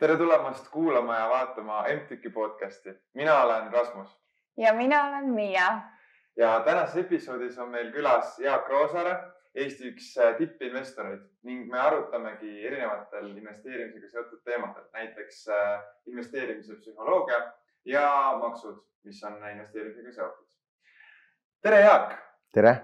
[0.00, 2.90] tere tulemast kuulama ja vaatama MTÜK podcasti.
[3.14, 4.20] mina olen Rasmus.
[4.56, 5.80] ja mina olen Miia.
[6.36, 9.16] ja tänases episoodis on meil külas Jaak Roosaare,
[9.54, 17.40] Eesti üks äh, tippinvestoreid ning me arutamegi erinevatel investeerimisega seotud teemadel, näiteks äh, investeerimise psühholoogia
[17.84, 20.46] ja maksud, mis on investeerimisega seotud.
[21.62, 22.16] tere, Jaak.
[22.54, 22.74] tere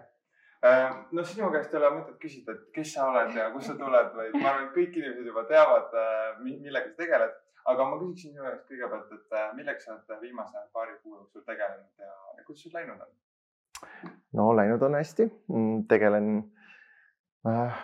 [1.12, 4.12] no sinu käest ei ole mõtet küsida, et kes sa oled ja kust sa tuled,
[4.16, 7.42] vaid ma arvan, et kõik inimesed juba teavad, äh, millega sa tegeled.
[7.66, 11.42] aga ma küsiksin sinu käest kõigepealt, et äh, millega sa oled viimase paari kuu jooksul
[11.42, 14.12] tegelenud ja, ja kuidas sul läinud on?
[14.38, 16.28] no läinud on hästi, mm, tegelen.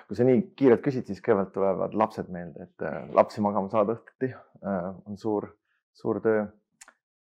[0.09, 4.33] kui sa nii kiirelt küsid, siis kõigepealt tulevad lapsed meelde, et lapsi magama saada õhtuti
[5.07, 5.47] on suur,
[5.95, 6.47] suur töö.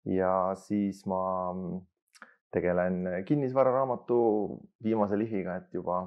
[0.05, 1.21] ja siis ma
[1.53, 1.79] mm,
[2.51, 4.19] tegelen kinnisvararaamatu
[4.83, 6.01] viimase lihviga, et juba,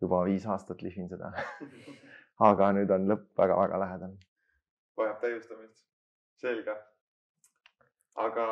[0.00, 1.32] juba viis aastat lihvin seda
[2.44, 4.16] aga nüüd on lõpp väga-väga lähedal.
[4.96, 5.86] vajab täiustamist,
[6.36, 6.74] selge.
[8.14, 8.46] aga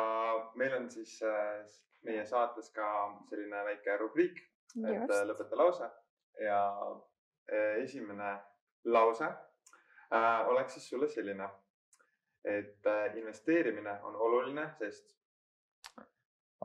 [0.55, 1.65] meil on siis äh,
[2.05, 2.87] meie saates ka
[3.29, 4.41] selline väike rubriik,
[4.77, 5.11] et Just.
[5.11, 5.89] Äh, lõpeta lause
[6.41, 6.61] ja
[7.51, 8.37] äh, esimene
[8.85, 9.29] lause
[10.47, 11.47] oleks siis sulle selline,
[12.45, 12.85] et
[13.17, 15.14] investeerimine on oluline, sest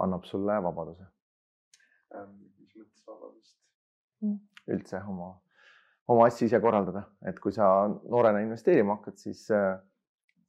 [0.04, 1.06] annab sulle vabaduse
[2.14, 2.34] ähm,.
[2.58, 3.56] mis mõttes vabadust
[4.22, 4.38] mm.?
[4.74, 5.30] üldse oma,
[6.08, 9.78] oma asju ise korraldada, et kui sa noorena investeerima hakkad, siis äh,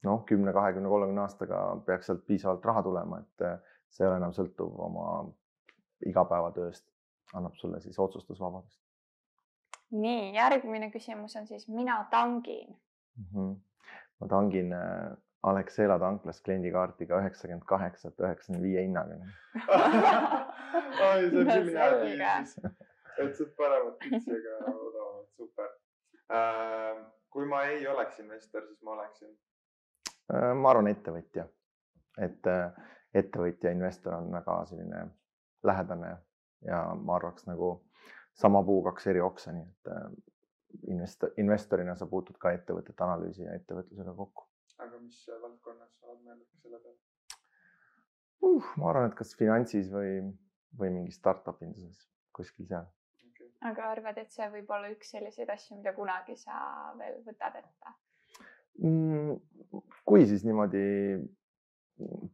[0.06, 4.20] noh, kümne, kahekümne, kolmekümne aastaga peaks sealt piisavalt raha tulema, et äh, see ei ole
[4.20, 5.08] enam sõltuv oma
[6.08, 6.86] igapäevatööst,
[7.38, 8.80] annab sulle siis otsustusvabadust.
[9.92, 13.26] nii, järgmine küsimus on siis mina tangin mm.
[13.32, 13.56] -hmm.
[14.20, 19.16] ma tangin äh, Alexela tanklas kliendikaardiga üheksakümmend kaheksat, üheksakümne viie hinnaga.
[21.06, 22.68] Oi, see on küll hea tiim siis,
[23.18, 25.72] et saab paremat pitsi, aga odavamalt, super.
[26.32, 27.00] Äh,.
[27.32, 29.32] kui ma ei oleks investor, siis ma oleksin?
[30.30, 30.52] Äh,?
[30.54, 31.48] ma arvan, ettevõtja,
[32.22, 32.78] et äh,
[33.14, 35.02] ettevõtja, investor on väga selline
[35.66, 36.12] lähedane
[36.68, 37.74] ja ma arvaks nagu
[38.38, 40.06] sama puu kaks eri oksa, nii et äh,
[40.94, 44.46] investor, investorina sa puutud ka ettevõtete analüüsi ja ettevõtlusega kokku
[44.86, 46.98] aga mis valdkonnas sa oled mõelnud selle peale
[48.42, 48.72] uh,?
[48.80, 50.16] ma arvan, et kas finantsis või,
[50.78, 52.06] või mingi startup induses,
[52.36, 52.88] kuskil seal
[53.28, 53.50] okay..
[53.70, 56.56] aga arvad, et see võib olla üks selliseid asju, mida kunagi sa
[57.00, 57.94] veel võtad ette
[58.80, 59.38] mm,?
[60.08, 60.86] kui, siis niimoodi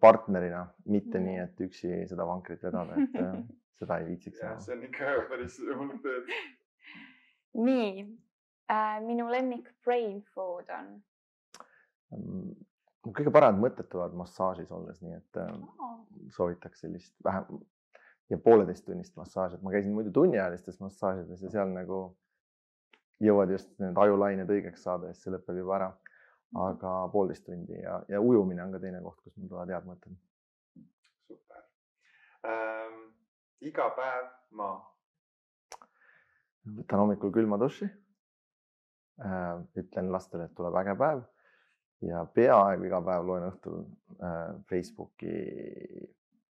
[0.01, 1.25] partnerina, mitte mm.
[1.27, 3.35] nii, et üksi seda vankrit vedada, et äh,
[3.81, 4.55] seda ei viitsiks teha.
[4.65, 6.33] see on ikka päris hull tööd.
[7.59, 7.93] nii
[8.71, 10.99] äh,, minu lemmik brain food on
[12.11, 15.99] kõige paremad mõtted tulevad massaažis olles, nii et oh.
[16.37, 17.61] soovitaks sellist vähem
[18.31, 22.01] ja pooleteisttunnist massaaži, et ma käisin muidu tunniajalistes massaažides ja seal nagu
[23.25, 25.89] jõuad just need ajulained õigeks saada ja siis see lõpeb juba ära.
[26.49, 26.61] Mhm.
[26.65, 30.15] aga poolteist tundi ja, ja ujumine on ka teine koht, kus mul tulevad head mõtted.
[31.27, 31.65] super
[32.49, 33.03] ähm,.
[33.61, 34.71] iga päev ma.
[36.79, 37.85] võtan hommikul külma duši
[39.21, 39.61] äh,.
[39.77, 41.21] ütlen lastele, et tuleb äge päev
[42.07, 43.83] ja peaaegu iga päev loen õhtul
[44.23, 45.35] äh, Facebooki,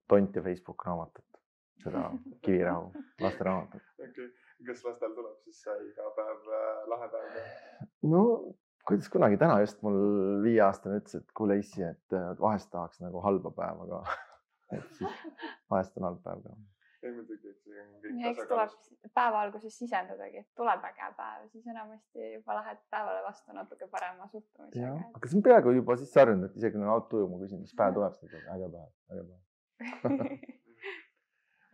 [0.08, 1.42] Tont ja Facebook raamatut,
[1.84, 2.06] seda
[2.46, 2.92] Kivirahu
[3.24, 3.84] lasteraamatut.
[4.04, 4.30] okay.,
[4.68, 7.90] kas lastel tuleb siis iga päev äh, lahe päev ka?
[8.14, 8.24] no
[8.88, 10.00] kuidas kunagi, täna just mul
[10.46, 14.18] viieaastane ütles, et kuule issi, et vahest tahaks nagu halba päeva ka
[14.78, 15.22] et siis
[15.72, 16.58] vahest on halb päev ka
[17.04, 21.10] ei muidugi, et see on kõik ja eks tuleb päeva alguses sisendadagi, et tuleb äge
[21.18, 24.94] päev, siis enamasti juba lähed päevale vastu natuke parema suhtumisega.
[25.20, 27.76] aga see on peaaegu juba siis harjunud, et isegi kui on autojuht, ma küsin, mis
[27.78, 29.46] päev tuleb, siis ta ütleb äge päev, äge päev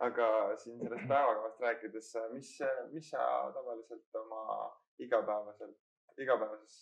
[0.07, 0.28] aga
[0.59, 2.51] siin sellest päevakavast rääkides, mis,
[2.91, 3.23] mis sa
[3.55, 4.44] tavaliselt oma
[5.00, 5.78] igapäevaselt,
[6.19, 6.81] igapäevases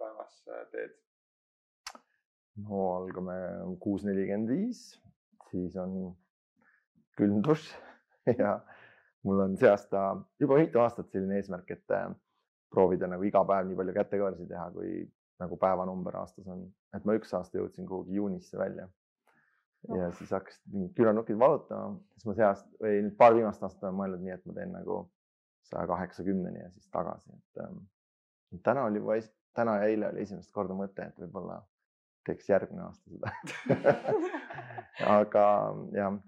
[0.00, 0.42] päevas
[0.72, 0.96] teed?
[2.68, 3.36] no algame
[3.80, 4.82] kuus nelikümmend viis,
[5.50, 6.14] siis on
[7.18, 7.70] külm dušš
[8.42, 8.58] ja
[9.26, 10.04] mul on see aasta
[10.40, 12.08] juba mitu aastat selline eesmärk, et äh,
[12.72, 15.04] proovida nagu iga päev nii palju kätekõversi teha, kui
[15.42, 16.64] nagu päevanumber aastas on,
[16.96, 18.88] et ma üks aasta jõudsin kuhugi juunisse välja.
[19.88, 20.14] ja oh.
[20.14, 23.98] siis hakkasid mingid küünarnukid valutama, siis ma see aasta või nüüd paar viimast aastat olen
[23.98, 24.98] mõelnud nii, et ma teen nagu
[25.66, 27.80] saja kaheksakümneni ja siis tagasi, et ähm,
[28.62, 29.18] täna oli juba,
[29.58, 31.58] täna ja eile oli esimest korda mõte, et võib-olla
[32.26, 33.32] teeks järgmine aasta seda.
[35.18, 35.46] Aga
[35.96, 36.20] jah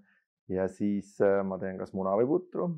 [0.51, 2.69] ja siis äh, ma teen kas muna või putru,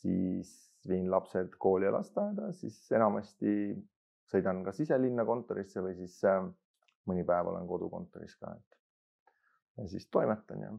[0.00, 0.54] siis
[0.88, 3.52] viin lapsed kooli ja lasteaeda, siis enamasti
[4.28, 6.42] sõidan kas ise linna kontorisse või siis äh,
[7.08, 8.78] mõni päev olen kodukontoris ka, et
[9.78, 10.72] ja siis toimetan ja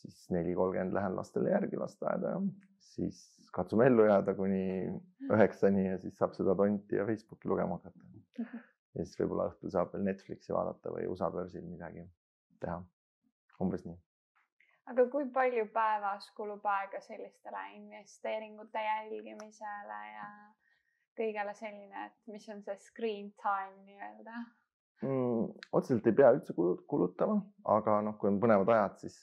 [0.00, 2.42] siis neli kolmkümmend lähen lastele järgi lasteaeda ja
[2.92, 3.22] siis
[3.52, 4.64] katsume ellu jääda kuni
[5.32, 8.04] üheksani ja siis saab seda tonti ja Facebooki lugema hakata.
[8.94, 12.04] ja siis võib-olla õhtul saab veel Netflixi vaadata või USA börsil midagi
[12.60, 12.82] teha.
[13.60, 13.96] umbes nii.
[14.90, 20.28] Aga kui palju päevas kulub aega sellistele investeeringute jälgimisele ja
[21.16, 24.36] kõigele selline, et mis on see screen time nii-öelda
[25.02, 25.46] mm,?
[25.72, 26.54] otseselt ei pea üldse
[26.90, 27.40] kulutama,
[27.76, 29.18] aga noh, kui on põnevad ajad, siis,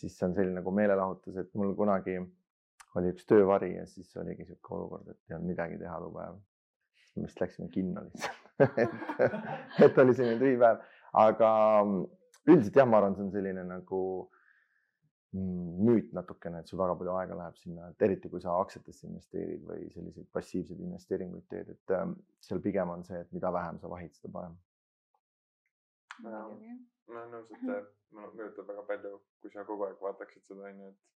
[0.00, 2.18] siis see on selline nagu meelelahutus, et mul kunagi
[2.98, 6.38] oli üks töövari ja siis oligi niisugune olukord, et ei olnud midagi teha too päev.
[7.16, 8.46] me vist läksime kinno lihtsalt
[8.82, 8.96] et,
[9.86, 10.82] et oli selline tühi päev,
[11.18, 11.52] aga
[12.48, 14.37] üldiselt jah, ma arvan, see on selline nagu mm,
[15.36, 19.66] müüt natukene, et sul väga palju aega läheb sinna, et eriti kui sa aktsiatesse investeerid
[19.68, 22.14] või selliseid passiivseid investeeringuid teed, et ähm,
[22.44, 24.56] seal pigem on see, et mida vähem sa vahid, seda parem.
[27.08, 31.06] ma olen nõus, et mõjutab väga palju, kui sa kogu aeg vaataksid seda onju, et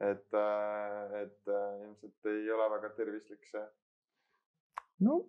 [0.00, 3.64] et, äh, et äh, ilmselt ei ole väga tervislik see.
[5.00, 5.22] no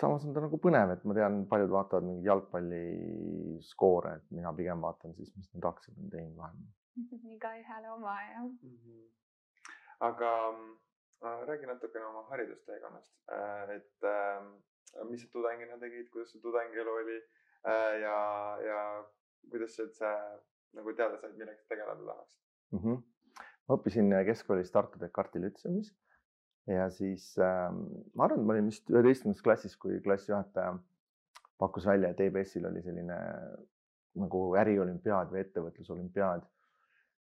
[0.00, 4.82] samas on ta nagu põnev, et ma tean, paljud vaatavad mingeid jalgpalliskoore, et mina pigem
[4.84, 6.74] vaatan siis, mis need aktsiad on teinud vahepeal.
[7.36, 8.78] igaühele oma jah mm.
[8.78, 9.02] -hmm.
[10.08, 10.32] aga
[11.24, 16.90] äh, räägi natukene oma haridusteekonnast, äh, et äh, mis sa tudengina tegid, kuidas su tudengielu
[16.90, 17.18] oli
[17.66, 18.16] äh, ja,
[18.68, 18.80] ja
[19.50, 20.14] kuidas sa üldse
[20.72, 22.40] nagu teada said, millega sa tegeleda tahaksid
[22.72, 22.78] mm?
[22.78, 23.04] -hmm
[23.66, 25.94] ma õppisin keskkoolis Tartu Descartesi lütseumis
[26.70, 27.70] ja siis äh,
[28.14, 30.76] ma arvan, et ma olin vist üheteistkümnendas klassis, kui klassijuhataja
[31.58, 33.16] pakkus välja, et EBS-il oli selline
[34.20, 36.44] nagu äriolümpiaad või ettevõtlusolümpiaad.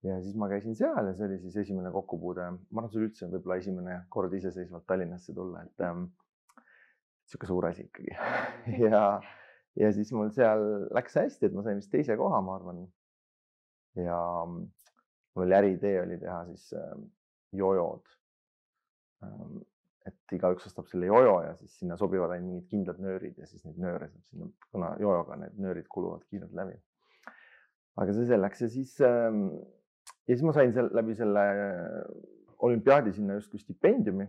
[0.07, 3.11] Ja siis ma käisin seal ja see oli siis esimene kokkupuude, ma arvan, see oli
[3.11, 6.07] üldse võib-olla esimene kord iseseisvalt Tallinnasse tulla, et ähm,
[7.29, 8.15] sihuke suur asi ikkagi
[8.87, 9.05] ja,
[9.81, 10.65] ja siis mul seal
[10.97, 12.87] läks hästi, et ma sain vist teise koha, ma arvan.
[13.99, 16.95] ja mul oli äriidee oli teha siis äh,
[17.53, 18.07] jojod
[19.25, 19.61] ähm,.
[20.09, 23.67] et igaüks ostab selle jojo ja siis sinna sobivad ainult mingid kindlad nöörid ja siis
[23.67, 26.79] neid nööre saab sinna, kuna jojoga need nöörid kuluvad kiirelt läbi.
[28.01, 29.45] aga see selleks ja siis ähm,,
[30.31, 31.43] ja siis ma sain seal läbi selle
[32.63, 34.29] olümpiaadi sinna justkui stipendiumi,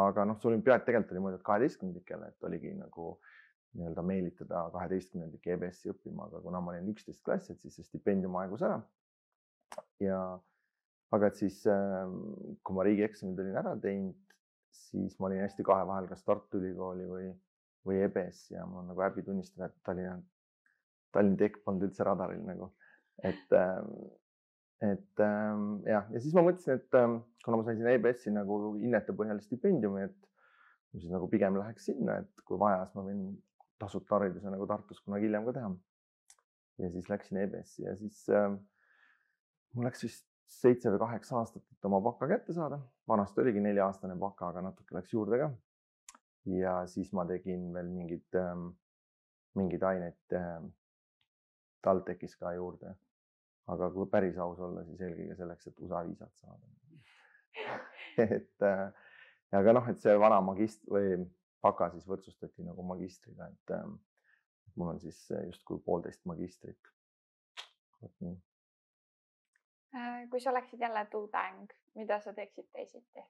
[0.00, 3.08] aga noh, see olümpiaad tegelikult oli mõeldud kaheteistkümnendikele, et oligi nagu
[3.76, 8.36] nii-öelda meelitada kaheteistkümnendik EBS-i õppima, aga kuna ma olin üksteist klass, et siis see stipendium
[8.40, 8.78] aegus ära.
[10.00, 10.18] Ja
[11.12, 12.18] aga et siis, ähm,
[12.64, 14.36] kui ma riigieksamid olin ära teinud,
[14.72, 17.28] siis ma olin hästi kahe vahel, kas Tartu Ülikooli või,
[17.88, 20.16] või EBS ja mul on nagu häbi tunnistada, et Tallinna,
[21.12, 22.70] Tallinn Tech polnud üldse radaril nagu,
[23.20, 23.92] et, ähm,
[24.82, 29.14] et ähm, jah, ja siis ma mõtlesin, et kuna ma sain sinna EBS-i nagu hinnete
[29.16, 33.22] põhjal stipendiumi, et siis nagu pigem läheks sinna, et kui vaja, siis ma võin
[33.82, 35.72] tasuta hariduse nagu Tartus kunagi hiljem ka teha.
[36.82, 38.50] ja siis läksin EBS-i ja siis äh,
[39.74, 42.80] mul läks vist seitse või kaheksa aastat, et oma baka kätte saada.
[43.08, 45.50] vanasti oligi nelja-aastane baka, aga natuke läks juurde ka.
[46.58, 48.68] ja siis ma tegin veel mingeid, ähm,
[49.58, 50.70] mingeid aineid ähm,
[51.82, 52.94] TalTechis ka juurde.
[53.70, 56.70] Aga kui päris aus olla, siis eelkõige selleks, et USA viisat saada
[58.36, 58.86] et äh,
[59.58, 61.18] aga noh, et see vana magist- või
[61.62, 63.98] baka siis võrdsustati nagu magistriga, et ähm,
[64.74, 66.90] mul on siis justkui poolteist magistrit.
[68.00, 68.40] vot nii
[69.94, 73.24] Äh, kui sa oleksid jälle tudeng, mida sa teeksid teisiti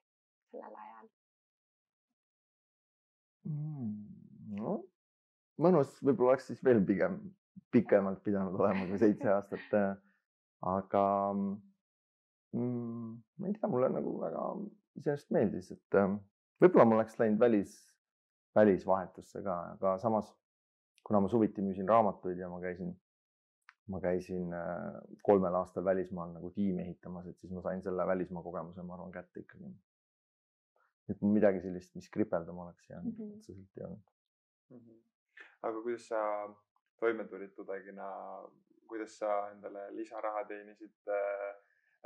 [0.51, 1.07] sellel ajal
[3.49, 3.97] mm,?
[4.55, 4.75] no
[5.59, 7.17] mõnus, võib-olla oleks siis veel pigem
[7.75, 9.75] pikemalt pidanud olema kui seitse aastat.
[10.63, 11.05] Aga
[12.53, 14.43] mm, ma ei tea, mulle nagu väga
[14.99, 16.13] iseenesest meeldis, et äh,
[16.63, 17.73] võib-olla ma oleks läinud välis,
[18.55, 20.29] välisvahetusse ka, aga samas
[21.03, 22.93] kuna ma suviti müüsin raamatuid ja ma käisin
[23.91, 28.43] ma käisin äh, kolmel aastal välismaal nagu tiimi ehitamas, et siis ma sain selle välismaa
[28.43, 29.73] kogemuse, ma arvan, kätte ikkagi.
[31.11, 33.37] et midagi sellist, mis kripeldama oleks jäänud mm -hmm.
[33.37, 34.11] otseselt ei olnud
[34.69, 34.77] mm.
[34.77, 35.01] -hmm.
[35.61, 36.19] aga kuidas sa
[36.99, 38.07] toime tulid tudengina,
[38.93, 40.95] kuidas sa endale lisaraha teenisid?
[41.09, 41.51] Äh,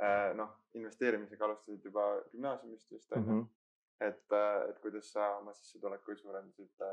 [0.02, 3.48] äh, noh, investeerimisega alustasid juba gümnaasiumist vist on ju -hmm.,
[4.00, 4.36] et,
[4.68, 6.86] et kuidas sa oma sissetulekuid suurendasid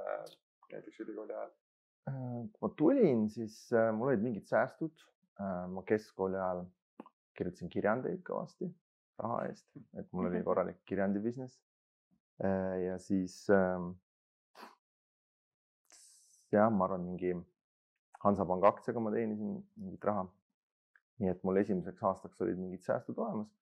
[0.72, 1.52] näiteks ülikooli ajal?
[2.10, 5.06] Äh, kui ma tulin, siis äh, mul olid mingid säästud.
[5.42, 6.66] Äh, ma keskkooli ajal
[7.36, 8.70] kirjutasin kirjandeid kõvasti
[9.20, 9.66] raha eest,
[10.00, 11.62] et mul oli korralik kirjandi business.
[12.84, 13.94] ja siis ähm,
[16.52, 17.32] jah, ma arvan, mingi
[18.26, 20.26] Hansapanga aktsiaga ma teenisin mingit raha.
[21.24, 23.54] nii et mul esimeseks aastaks olid mingid säästud olemas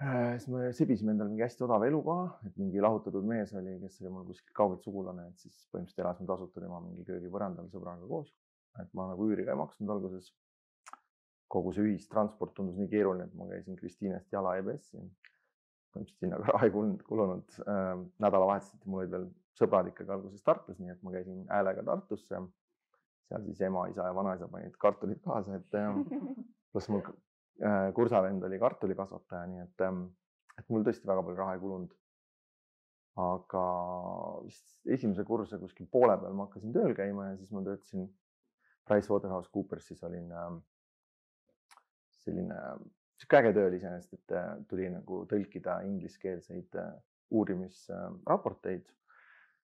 [0.00, 3.98] Äh, siis me sebisime endale mingi hästi odava elukoha, et mingi lahutatud mees oli, kes
[4.00, 8.30] oli mul kuskilt kaugelt sugulane, et siis põhimõtteliselt elasime tasuta tema mingi köögipõrandal sõbraga koos.
[8.80, 10.30] et ma nagu üüri ka ei maksnud alguses.
[11.52, 15.02] kogu see ühistransport tundus nii keeruline, et ma käisin Kristiinest jala EBS-i.
[15.92, 17.92] põhimõtteliselt sinna ka raha ei kulunud, kulunud äh,.
[18.24, 19.30] nädalavahetuseti mul olid veel
[19.60, 22.40] sõbrad ikkagi alguses Tartus, nii et ma käisin häälega Tartusse.
[23.30, 25.78] Seal siis ema, isa ja vanaisa panid kartulid kaasa, et
[26.72, 30.04] pluss mul äh, kursavend oli kartulikasvataja, nii et, ähm,
[30.58, 31.96] et mul tõesti väga palju raha ei kulunud.
[33.20, 33.62] aga
[34.44, 38.06] vist esimese kursuse kuskil poole peal ma hakkasin tööl käima ja siis ma töötasin
[38.88, 40.54] PricewaterhouseCoopersis olin äh,
[42.22, 42.60] selline
[43.20, 46.94] sihuke äge töö oli iseenesest, et äh, tuli nagu tõlkida ingliskeelseid äh,
[47.36, 48.88] uurimisraporteid.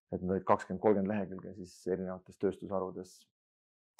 [0.07, 3.17] et need olid kakskümmend, kolmkümmend lehekülge siis erinevates tööstusharudes.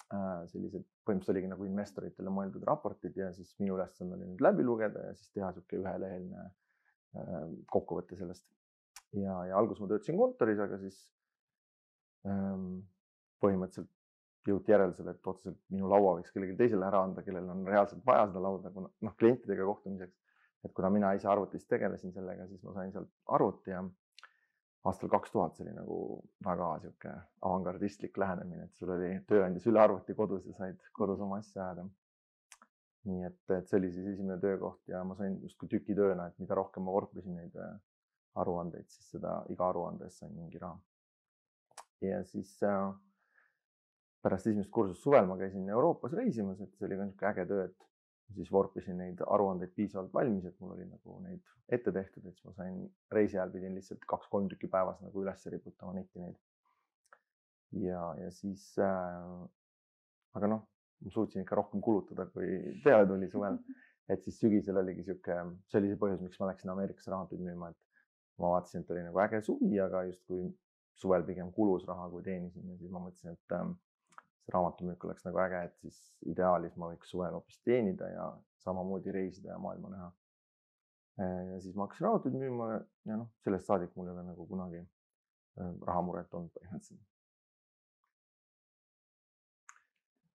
[0.07, 5.09] Sellised, põhimõtteliselt oligi nagu investoritele mõeldud raportid ja siis minu ülesanne oli nüüd läbi lugeda
[5.09, 6.45] ja siis teha sihuke üheleheline
[7.71, 8.45] kokkuvõte sellest.
[9.17, 10.97] ja, ja alguses ma töötasin kontoris, aga siis
[12.27, 12.85] ähm,
[13.43, 13.91] põhimõtteliselt
[14.47, 18.29] jõuti järeldusele, et otseselt minu laua võiks kellelegi teisele ära anda, kellel on reaalselt vaja
[18.29, 20.15] seda lauda, kuna noh, klientidega kohtumiseks.
[20.65, 23.83] et kuna mina ise arvutis tegelesin sellega, siis ma sain sealt arvuti ja
[24.85, 25.99] aastal kaks tuhat see oli nagu
[26.45, 27.13] väga sihuke
[27.49, 31.87] avangardistlik lähenemine, et sul oli tööandja sülearvuti kodus ja said kodus oma asja ajada.
[33.07, 36.55] nii et, et see oli siis esimene töökoht ja ma sain justkui tükitööna, et mida
[36.59, 37.75] rohkem ma vorpisin neid äh,
[38.35, 40.79] aruandeid, siis seda iga aruande eest sain mingi raha.
[42.03, 42.91] ja siis äh,
[44.21, 47.67] pärast esimest kursust suvel ma käisin Euroopas reisimas, et see oli ka niisugune äge töö,
[47.69, 47.87] et
[48.35, 51.41] siis vorpisin neid aruandeid piisavalt valmis, et mul oli nagu neid
[51.73, 52.79] ette tehtud, et siis ma sain
[53.13, 56.37] reisi ajal pidin lihtsalt kaks-kolm tükki päevas nagu üles riputama netti neid.
[57.83, 59.47] ja, ja siis äh,,
[60.37, 60.63] aga noh,
[61.03, 63.59] ma suutsin ikka rohkem kulutada, kui peale tuli suvel.
[64.11, 65.35] et siis sügisel oligi sihuke,
[65.67, 68.05] see oli see põhjus, miks ma läksin Ameerikasse raamatuid müüma, et
[68.39, 70.45] ma vaatasin, et oli nagu äge suvi, aga justkui
[70.97, 73.65] suvel pigem kulus raha, kui teenisin ja siis ma mõtlesin, et äh,
[74.47, 75.97] see raamatumüük oleks nagu äge, et siis
[76.31, 78.27] ideaalis ma võiks suvel hoopis teenida ja
[78.63, 80.11] samamoodi reisida ja maailma näha.
[81.51, 82.65] ja siis ma hakkasin raamatuid müüma
[83.09, 87.01] ja noh, sellest saadik mul ei ole nagu kunagi äh, rahamuret olnud põhimõtteliselt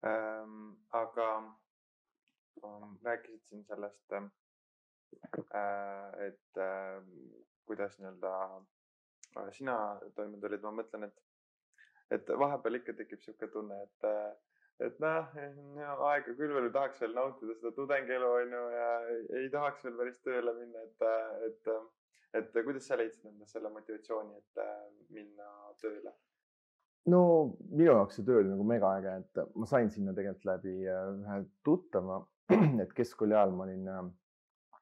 [0.08, 0.70] ähm,.
[1.02, 1.30] aga
[2.64, 4.30] um, rääkisid siin sellest äh,,
[6.30, 7.04] et äh,
[7.68, 9.76] kuidas nii-öelda äh, sina
[10.16, 11.29] toime tulid, ma mõtlen, et
[12.16, 14.08] et vahepeal ikka tekib sihuke tunne, et,
[14.88, 15.36] et noh,
[16.12, 20.24] aega küll veel tahaks veel nautida seda tudengielu on ju ja ei, tahaks veel päris
[20.26, 21.06] tööle minna, et,
[21.50, 21.76] et,
[22.42, 26.16] et kuidas sa leidsid endas selle motivatsiooni, et minna tööle?
[27.10, 27.22] no
[27.70, 31.06] minu jaoks see töö oli nagu mega äge, et ma sain sinna tegelikult läbi äh,
[31.14, 32.22] ühe tuttava,
[32.84, 34.82] et keskkooli ajal ma olin, äh,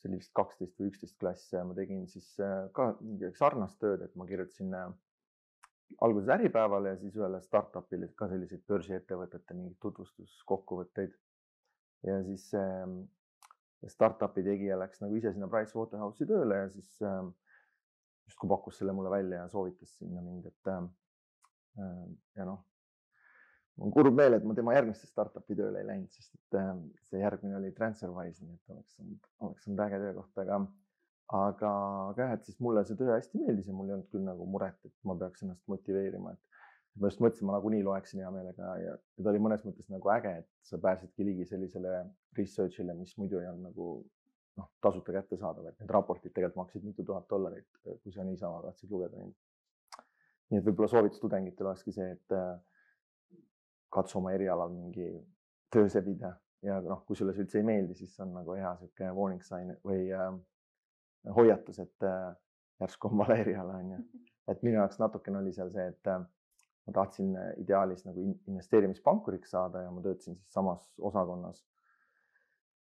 [0.00, 2.92] see oli vist kaksteist või üksteist klass ja ma tegin siis äh, ka
[3.38, 4.74] sarnast tööd, et ma kirjutasin
[6.00, 11.12] alguses Äripäevale ja siis ühele startup'ile ka selliseid börsiettevõtete mingeid tutvustuskokkuvõtteid.
[12.06, 12.86] ja siis äh,
[13.88, 17.20] startup'i tegija läks nagu ise sinna Pricewaterhouse'i tööle ja siis äh,
[18.28, 20.84] justkui pakkus selle mulle välja ja soovitas sinna mind, et äh,
[22.36, 22.62] ja noh,
[23.76, 26.60] mul on kurb meel, et ma tema järgmisse startup'i tööle ei läinud, sest et
[27.08, 30.60] see järgmine oli Transferwise, nii et oleks olnud, oleks olnud äge töökoht, aga
[31.36, 31.70] aga,
[32.10, 34.46] aga jah, et siis mulle see töö hästi meeldis ja mul ei olnud küll nagu
[34.50, 38.72] muret, et ma peaks ennast motiveerima, et ma just mõtlesin, ma nagunii loeksin hea meelega
[38.82, 42.00] ja, ja ta oli mõnes mõttes nagu äge, et sa pääsedki ligi sellisele
[42.38, 43.90] research'ile, mis muidu ei olnud nagu
[44.58, 48.90] noh, tasuta kättesaadav, et need raportid tegelikult maksid mitu tuhat dollarit, kui sa niisama tahtsid
[48.90, 49.38] lugeda neid.
[50.50, 53.38] nii et võib-olla soovitus tudengitele olekski see, et äh,
[53.94, 55.12] katsu oma erialal mingi
[55.70, 56.34] töö sebida
[56.66, 59.46] ja noh, kui sulle see üldse ei meeldi, siis see on nagu hea sihuke warning
[59.46, 60.32] sign või äh,
[61.36, 62.36] hoiatus, et äh,
[62.80, 63.98] järsku on vale eriala, on ju.
[64.48, 66.22] et minu jaoks natukene oli seal see, et äh,
[66.86, 71.64] ma tahtsin äh, ideaalis nagu investeerimispankuriks saada ja ma töötasin siis samas osakonnas.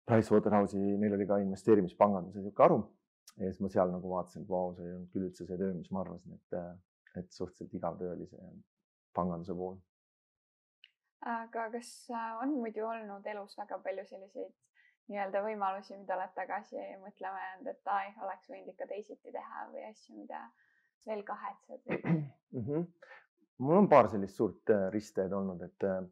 [0.08, 2.78] Pricewaterhouse'i, neil oli ka investeerimispanganduse niisugune haru
[3.36, 5.74] ja siis ma seal nagu vaatasin, et vau, see ei olnud küll üldse see töö,
[5.76, 6.56] mis ma arvasin, et,
[7.20, 8.48] et suhteliselt igav töö oli see
[9.16, 9.76] panganduse pool.
[11.28, 11.90] aga kas
[12.42, 14.54] on muidu olnud elus väga palju selliseid
[15.08, 19.86] nii-öelda võimalusi, mida oled tagasi mõtlema jäänud, et ai, oleks võinud ikka teisiti teha või
[19.88, 20.42] asju, mida
[21.06, 22.20] veel kahetsed mm?
[22.66, 22.86] -hmm.
[23.64, 26.02] mul on paar sellist suurt äh, ristteed olnud, et äh,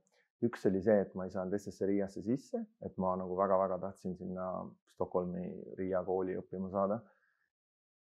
[0.46, 4.48] üks oli see, et ma ei saanud SSRIA-sse sisse, et ma nagu väga-väga tahtsin sinna
[4.96, 5.46] Stockholmi
[5.78, 7.00] Riia kooli õppima saada.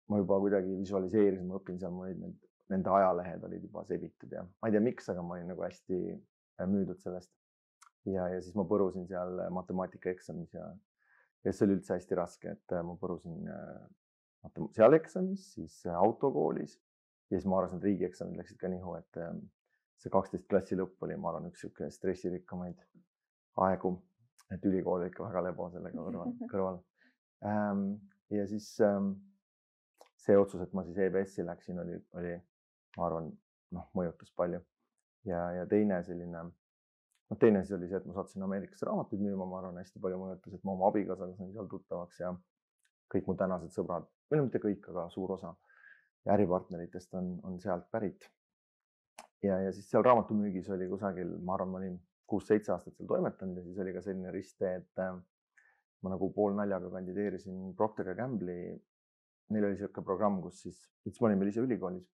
[0.09, 2.37] ma juba kuidagi visualiseerisin, ma õpin seal, mul olid need,
[2.73, 5.99] nende ajalehed olid juba sebitud ja ma ei tea, miks, aga ma olin nagu hästi
[6.09, 7.29] äh, müüdud sellest
[8.13, 10.65] ja, ja siis ma põrusin seal matemaatikaeksamis ja,
[11.45, 15.95] ja see oli üldse hästi raske, et äh, ma põrusin äh, seal eksamis, siis äh,
[15.95, 16.77] autokoolis
[17.29, 19.21] ja siis ma arvasin, et riigieksamid läksid ka nihu, et
[20.01, 22.79] see kaksteist klassi lõpp oli, ma arvan, üks sihuke stressirikkamaid
[23.65, 23.93] aegu,
[24.53, 26.79] et ülikool oli ikka väga lebo sellega kõrval, kõrval
[27.45, 27.83] ähm,.
[28.33, 29.13] ja siis ähm,
[30.19, 32.33] see otsus, et ma siis EBS-i läksin, oli, oli,
[32.97, 33.29] ma arvan,
[33.75, 34.61] noh, mõjutas palju.
[35.29, 36.47] ja, ja teine selline,
[37.29, 40.19] noh, teine siis oli see, et ma sattusin Ameerikasse raamatuid müüma, ma arvan, hästi palju
[40.21, 42.33] mõjutas, et ma oma abikaasaga sain seal tuttavaks ja
[43.13, 45.55] kõik mu tänased sõbrad, või no mitte kõik, aga suur osa
[46.29, 48.27] äripartneritest on, on sealt pärit.
[49.43, 51.97] ja, ja siis seal raamatumüügis oli kusagil, ma arvan, ma olin
[52.29, 55.15] kuus-seitse aastat seal toimetanud ja siis oli ka selline risttee, et äh,
[56.03, 58.77] ma nagu poolnaljaga kandideerisin Procter ja Gamble'i.
[59.49, 62.05] Neil oli niisugune programm, kus siis, siis ma olin veel ise ülikoolis,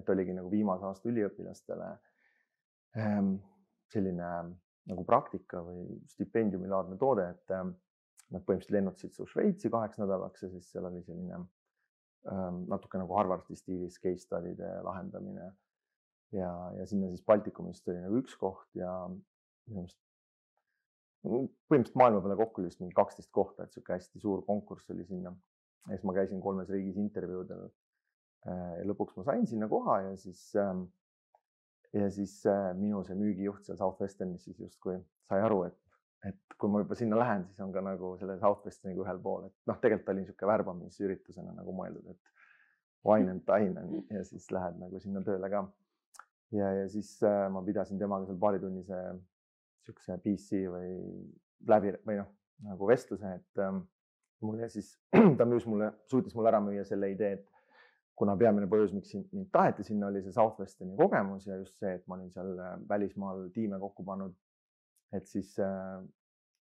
[0.00, 1.90] et oligi nagu viimase aasta üliõpilastele
[2.96, 3.34] ähm,
[3.92, 4.28] selline
[4.90, 7.74] nagu praktika või stipendiumilaadne toode, et ähm,
[8.32, 13.16] nad põhimõtteliselt lennutasid su Šveitsi kaheks nädalaks ja siis seal oli selline ähm, natuke nagu
[13.16, 15.52] Harvardi stiilis case study'de lahendamine.
[16.34, 20.00] ja, ja sinna siis Baltikumist oli nagu üks koht ja minu meelest
[21.24, 25.06] põhimõtteliselt maailma peale kokku oli vist mingi kaksteist kohta, et sihuke hästi suur konkurss oli
[25.08, 25.32] sinna.
[25.88, 27.64] ja siis ma käisin kolmes riigis intervjuudel.
[28.48, 30.84] Äh, lõpuks ma sain sinna koha ja siis, ähm,
[31.94, 34.96] ja siis äh, minu see müügijuht seal Southwesternis siis justkui
[35.28, 35.76] sai aru, et,
[36.28, 39.70] et kui ma juba sinna lähen, siis on ka nagu selle Southwesterniga ühel pool, et
[39.70, 42.34] noh, tegelikult oli niisugune värbamisüritusena nagu mõeldud, et
[43.06, 45.64] wine and dine on ja siis lähed nagu sinna tööle ka.
[46.56, 50.92] ja, ja siis äh, ma pidasin temaga seal paaritunnise niisuguse PC või
[51.68, 52.30] läbi või noh,
[52.64, 53.82] nagu vestluse, et ähm,
[54.44, 54.94] mulle siis,
[55.38, 57.53] ta müüs mulle, suutis mulle ära müüa selle idee, et
[58.18, 62.04] kuna peamine põhjus, miks mind taheti sinna, oli see Southwesterni kogemus ja just see, et
[62.06, 64.34] ma olin seal äh, välismaal tiime kokku pannud.
[65.14, 66.02] et siis äh,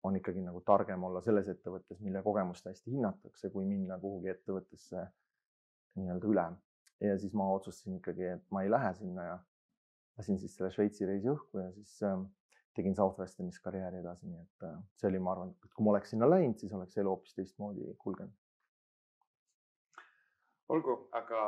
[0.05, 5.07] on ikkagi nagu targem olla selles ettevõttes, mille kogemust hästi hinnatakse, kui minna kuhugi ettevõttesse
[6.01, 6.47] nii-öelda üle.
[7.05, 9.39] ja siis ma otsustasin ikkagi, et ma ei lähe sinna ja
[10.19, 12.17] lasin siis selle Šveitsi reisi õhku ja siis äh,
[12.77, 16.29] tegin Southwesternis karjääri edasi, nii et see oli, ma arvan, et kui ma oleks sinna
[16.31, 18.35] läinud, siis oleks elu hoopis teistmoodi kulgenud.
[20.73, 21.41] Olgu, aga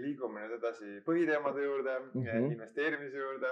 [0.00, 2.52] liigume nüüd edasi põhiteemade juurde mm, -hmm.
[2.52, 3.50] investeerimise juurde,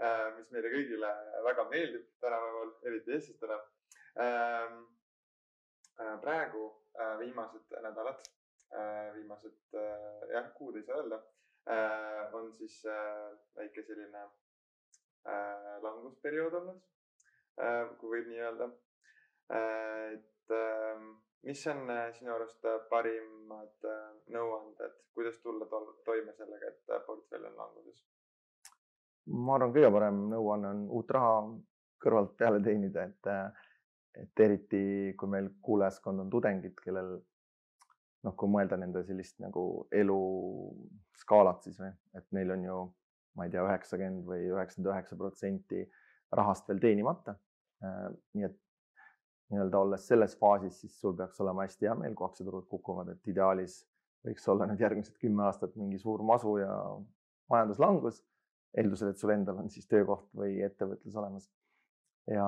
[0.00, 1.12] äh, mis meile kõigile
[1.44, 3.60] väga meeldib tänapäeval, eriti eestlastele.
[4.26, 4.82] Ähm,
[6.00, 6.66] äh, praegu
[7.18, 8.24] viimased nädalad,
[9.14, 9.76] viimased
[10.32, 11.20] jah, kuud ei saa öelda,
[12.34, 12.80] on siis
[13.54, 14.24] väike selline
[15.28, 16.82] äh, langusperiood olnud
[17.60, 18.68] äh,, kui võib nii öelda
[19.52, 20.14] äh,.
[20.16, 21.06] et äh,
[21.46, 27.06] mis on äh, sinu arust äh, parimad äh, nõuanded, kuidas tulla to toime sellega, et
[27.06, 28.04] portfell on languses?
[29.28, 31.32] ma arvan, kõige parem nõuanne on uut raha
[32.00, 33.28] kõrvalt peale teenida, et,
[34.22, 34.84] et eriti
[35.18, 37.10] kui meil kuulajaskond on tudengid, kellel
[38.24, 42.78] noh, kui mõelda nende sellist nagu eluskaalat siis või, et neil on ju
[43.36, 45.84] ma ei tea, üheksakümmend või üheksakümmend üheksa protsenti
[46.34, 47.36] rahast veel teenimata.
[48.34, 48.56] Nii et
[49.52, 53.30] nii-öelda olles selles faasis, siis sul peaks olema hästi hea meel, kui aktsiaturud kukuvad, et
[53.32, 53.80] ideaalis
[54.26, 56.74] võiks olla nüüd järgmised kümme aastat mingi suur masu ja
[57.52, 58.24] majanduslangus.
[58.76, 61.48] eeldusel, et sul endal on siis töökoht või ettevõtlus olemas.
[62.28, 62.44] ja,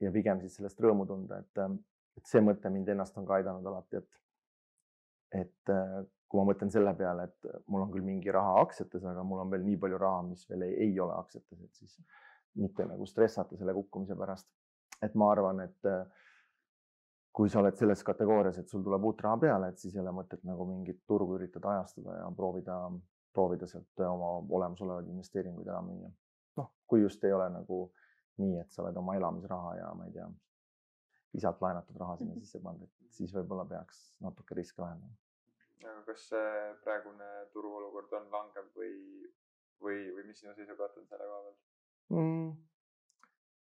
[0.00, 1.80] ja pigem siis sellest rõõmu tunda, et,
[2.16, 4.20] et see mõte mind ennast on ka aidanud alati, et,
[5.42, 5.74] et
[6.30, 9.50] kui ma mõtlen selle peale, et mul on küll mingi raha aktsiates, aga mul on
[9.50, 11.98] veel nii palju raha, mis veel ei, ei ole aktsiates, et siis
[12.60, 14.46] mitte nagu stressata selle kukkumise pärast.
[15.02, 15.88] Et ma arvan, et
[17.32, 20.12] kui sa oled selles kategoorias, et sul tuleb uut raha peale, et siis ei ole
[20.16, 22.76] mõtet nagu mingit turgu üritada ajastada ja proovida,
[23.32, 26.10] proovida sealt oma olemasolevaid investeeringuid ära müüa.
[26.58, 27.80] noh, kui just ei ole nagu
[28.42, 30.26] nii, et sa oled oma elamisraha ja ma ei tea,
[31.38, 32.44] isalt laenatud raha sinna mhm.
[32.44, 35.14] sisse pannud, et siis võib-olla peaks natuke riske vähendama
[35.88, 38.94] aga kas see praegune turuolukord on langev või,
[39.84, 41.60] või, või mis sinu seisukoht on selle koha pealt
[42.16, 42.50] mm.?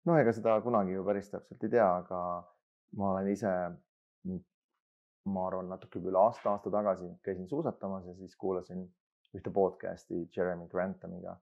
[0.06, 2.20] No ega seda kunagi ju päris täpselt ei tea, aga
[3.00, 3.52] ma olen ise,
[5.30, 8.86] ma arvan, natuke üle aasta, aasta tagasi käisin suusatamas ja siis kuulasin
[9.38, 11.36] ühte podcast'i Jeremy Granthamiga.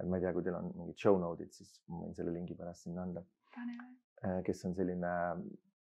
[0.00, 2.54] et ma ei tea, kui teil on mingid show node'id, siis ma võin selle lingi
[2.54, 3.22] pärast sinna anda.
[4.26, 5.12] Äh, kes on selline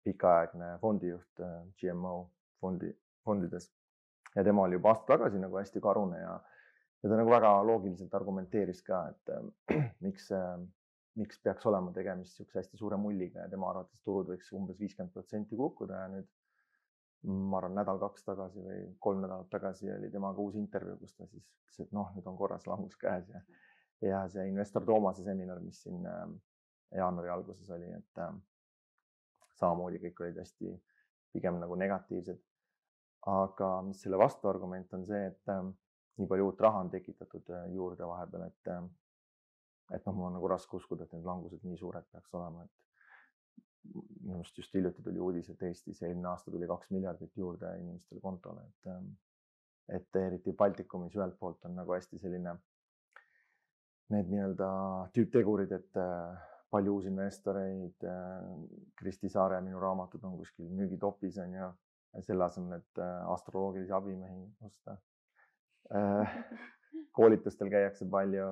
[0.04, 2.18] pikaaegne fondijuht äh, GMO
[2.60, 2.90] fondi,
[3.24, 3.70] fondides
[4.36, 6.34] ja tema oli juba aasta tagasi nagu hästi karune ja,
[7.04, 10.58] ja ta nagu väga loogiliselt argumenteeris ka, et äh, miks äh,,
[11.20, 15.14] miks peaks olema tegemist niisuguse hästi suure mulliga ja tema arvates turud võiks umbes viiskümmend
[15.14, 16.30] protsenti kukkuda ja nüüd
[17.24, 21.44] ma arvan, nädal-kaks tagasi või kolm nädalat tagasi oli temaga uus intervjuu, kus ta siis
[21.44, 23.44] ütles, et noh, nüüd on korras langus käes ja,
[24.04, 26.26] ja see investor Toomase seminar, mis siin äh,
[26.98, 28.34] jaanuari alguses oli, et äh,
[29.62, 30.74] samamoodi kõik olid hästi
[31.34, 32.42] pigem nagu negatiivsed.
[33.32, 35.64] Aga mis selle vastuargument on see, et äh,
[36.20, 38.74] nii palju uut raha on tekitatud juurde vahepeal, et
[39.92, 42.84] et noh, mul on nagu raske uskuda, et need langused nii suured peaks olema, et
[44.24, 48.22] minu arust just hiljuti tuli uudis, et Eestis eelmine aasta tuli kaks miljardit juurde inimestele
[48.24, 49.10] kontole, et, ähm,
[49.98, 52.56] et eriti Baltikumis ühelt poolt on nagu hästi selline
[54.14, 54.70] need nii-öelda
[55.16, 56.42] tüüptegurid, et äh,
[56.74, 58.06] palju uusi investoreid.
[58.08, 58.52] Äh,
[59.00, 61.72] Kristi Saare minu raamatud on kuskil müügitopis on ju,
[62.26, 65.00] selle asemel, et äh, astroloogilisi abimehi osta.
[67.18, 68.46] koolitustel käiakse palju,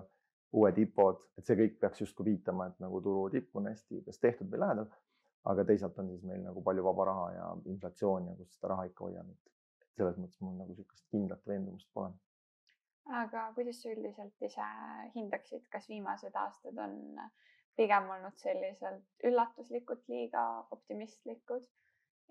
[0.53, 4.19] uued IPO-d, et see kõik peaks justkui viitama, et nagu turu tipp on hästi kas
[4.19, 4.89] tehtud või lähedal
[5.49, 8.87] aga teisalt on siis meil nagu palju vaba raha ja inflatsioon ja kust seda raha
[8.89, 12.11] ikka hoiab, et selles mõttes mul nagu niisugust kindlat veendumust pole.
[13.21, 14.67] aga kuidas sa üldiselt ise
[15.15, 16.97] hindaksid, kas viimased aastad on
[17.79, 20.43] pigem olnud selliselt üllatuslikult liiga
[20.77, 21.65] optimistlikud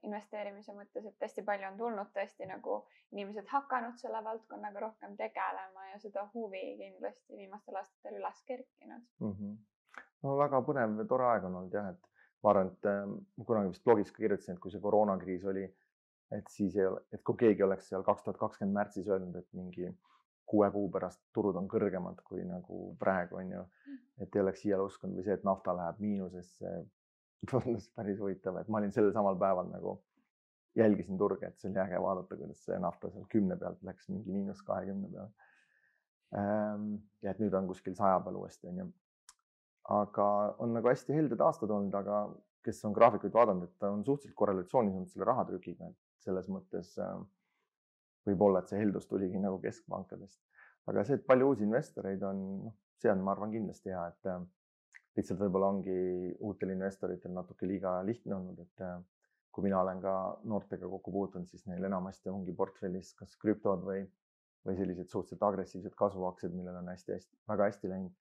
[0.07, 2.81] investeerimise mõttes, et hästi palju on tulnud tõesti nagu
[3.13, 9.33] inimesed hakanud selle valdkonnaga rohkem tegelema ja seda huvi kindlasti viimastel aastatel üles kerkinud mm.
[9.33, 9.59] -hmm.
[10.23, 12.11] no väga põnev tore aeg on olnud jah, et
[12.43, 15.67] ma arvan, et äh, ma kunagi vist blogis ka kirjutasin, et kui see koroonakriis oli,
[16.37, 16.77] et siis,
[17.13, 19.91] et kui keegi oleks seal kaks tuhat kakskümmend märtsis öelnud, et mingi
[20.51, 23.67] kuue kuu pärast turud on kõrgemad kui nagu praegu on ju,
[24.23, 26.73] et ei oleks iial uskunud või see, et nafta läheb miinusesse.
[27.49, 29.99] Tundus päris huvitav, et ma olin sellel samal päeval nagu
[30.77, 34.33] jälgisin turge, et see oli äge vaadata, kuidas see nafta seal kümne pealt läks mingi
[34.33, 35.31] miinus kahekümne peale.
[36.39, 36.91] Ehm,
[37.25, 38.91] ja et nüüd on kuskil saja peal uuesti on ju
[39.91, 40.27] aga
[40.63, 42.23] on nagu hästi helded aastad olnud, aga
[42.67, 46.93] kes on graafikuid vaadanud, et ta on suhteliselt korrelatsioonis olnud selle rahatrükiga, et selles mõttes
[47.01, 47.17] äh,
[48.29, 50.39] võib-olla, et see heldus tuligi nagu keskpankadest.
[50.91, 54.31] aga see, et palju uusi investoreid on, noh, see on, ma arvan, kindlasti hea, et
[54.31, 54.43] äh,
[55.19, 55.97] lihtsalt võib-olla ongi
[56.39, 58.97] uutel investoritel natuke liiga lihtne olnud, et äh,
[59.51, 60.15] kui mina olen ka
[60.47, 64.05] noortega kokku puutunud, siis neil enamasti ongi portfellis kas krüptod või,
[64.67, 68.19] või sellised suhteliselt agressiivsed kasvuaktsiad, millel on hästi-hästi, väga hästi läinud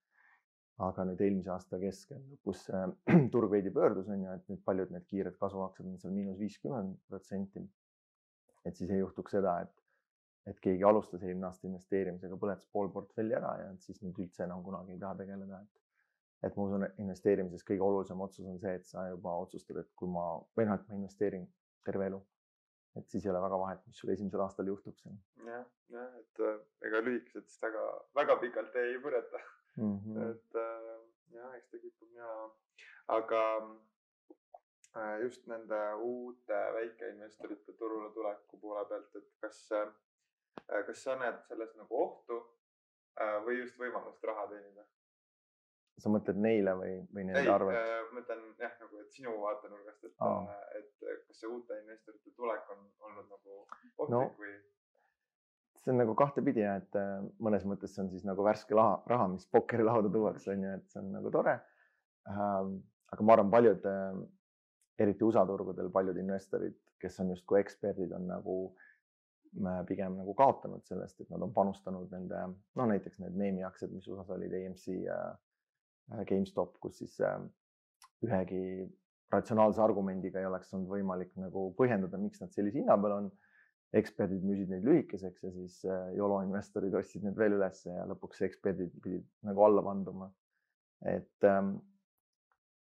[0.86, 2.88] aga nüüd eelmise aasta keskel lõpus äh,
[3.34, 6.96] turg veidi pöördus, on ju, et nüüd paljud need kiired kasvuaktsiad on seal miinus viiskümmend
[7.12, 7.66] protsenti.
[8.68, 9.76] et siis ei juhtuks seda, et,
[10.52, 14.64] et keegi alustas eelmine aasta investeerimisega, põletas pool portfelli ära ja siis nüüd üldse enam
[14.64, 15.89] kunagi ei taha tegeleda, et
[16.44, 19.90] et ma usun, et investeerimises kõige olulisem otsus on see, et sa juba otsustad, et
[20.00, 20.26] kui ma,
[20.58, 21.48] või noh, et ma investeerin
[21.88, 22.20] terve elu.
[22.98, 25.18] et siis ei ole väga vahet, mis sul esimesel aastal juhtub seal.
[25.46, 26.56] jah, jah, et äh,
[26.88, 27.84] ega lühikeselt väga,
[28.18, 29.42] väga pikalt ei põleta
[29.76, 29.98] mm.
[30.00, 30.32] -hmm.
[30.32, 30.98] et äh,
[31.36, 32.50] jah, eks ta kipub minema,
[33.18, 33.44] aga
[34.96, 39.60] äh, just nende uute väikeinvestorite turule tuleku poole pealt, et kas,
[40.88, 42.40] kas sa näed selles nagu ohtu
[43.46, 44.86] või just võimalust raha teenida?
[46.00, 47.80] Sa mõtled neile või, või nende arvelt?
[47.80, 50.50] ma mõtlen jah, nagu, et sinu vaatenurgast, et oh.,
[50.80, 54.54] et kas see uute investorite tulek on olnud nagu ohtlik no, või?
[55.80, 59.00] see on nagu kahtepidi ja et äh, mõnes mõttes see on siis nagu värske raha,
[59.10, 61.56] raha, mis pokkerilauda tuuakse, on ju, et see on nagu tore.
[62.30, 62.76] Ähm,
[63.14, 64.20] aga ma arvan, paljud, äh,
[65.00, 70.84] eriti USA turgudel, paljud investorid, kes on justkui eksperdid, on nagu äh, pigem nagu kaotanud
[70.90, 72.44] sellest, et nad on panustanud nende,
[72.76, 75.20] no näiteks need meemiaktsiad, mis USA-s olid, AMC ja
[76.30, 77.20] GameStop, kus siis
[78.26, 78.64] ühegi
[79.34, 83.30] ratsionaalse argumendiga ei oleks olnud võimalik nagu põhjendada, miks nad sellise hinna peal on
[84.00, 88.44] eksperdid müüsid neid lühikeseks ja siis äh, YOLO investorid ostsid need veel ülesse ja lõpuks
[88.46, 90.30] eksperdid pidid nagu alla vanduma.
[91.10, 91.78] et ähm,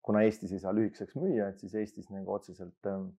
[0.02, 3.10] kuna Eestis ei saa lühikeseks müüa, et siis Eestis nagu otseselt ähm,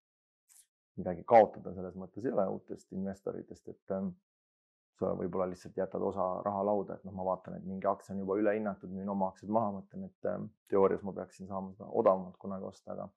[0.97, 4.09] midagi kaotada selles mõttes ei ole uutest investoritest, et ähm,
[4.97, 8.23] sa võib-olla lihtsalt jätad osa raha lauda, et noh, ma vaatan, et mingi aktsia on
[8.23, 12.37] juba ülehinnatud, müün oma aktsiad maha, mõtlen, et ähm, teoorias ma peaksin saama seda odavamalt
[12.41, 13.07] kunagi osta, aga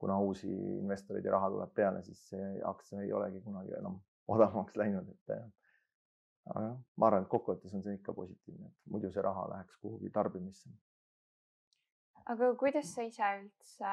[0.00, 3.98] kuna uusi investoreid ja raha tuleb peale, siis see aktsia ei olegi kunagi enam
[4.34, 9.10] odavamaks läinud, et aga jah, ma arvan, et kokkuvõttes on see ikka positiivne, et muidu
[9.12, 10.72] see raha läheks kuhugi tarbimisse.
[12.32, 13.92] aga kuidas sa ise üldse,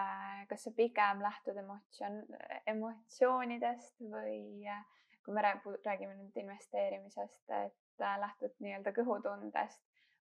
[0.50, 2.22] kas sa pigem lähtud emotsioon,
[2.76, 4.70] emotsioonidest või
[5.28, 9.82] kui me räägime nüüd investeerimisest, et lähtud nii-öelda kõhutundest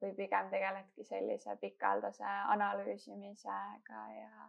[0.01, 4.47] või pigem tegeledki sellise pikaldase analüüsimisega ja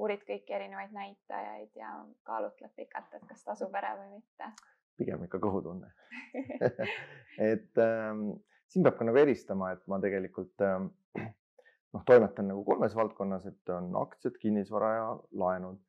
[0.00, 1.90] uurid kõiki erinevaid näitajaid ja
[2.24, 4.48] kaalutled pikalt, et kas tasub ära või mitte?
[4.96, 5.90] pigem ikka kõhutunne
[7.52, 8.30] et ähm,
[8.72, 10.88] siin peab ka nagu eristama, et ma tegelikult ähm,
[11.20, 15.10] noh, toimetan nagu kolmes valdkonnas, et on aktsiad, kinnisvara ja
[15.44, 15.82] laenud.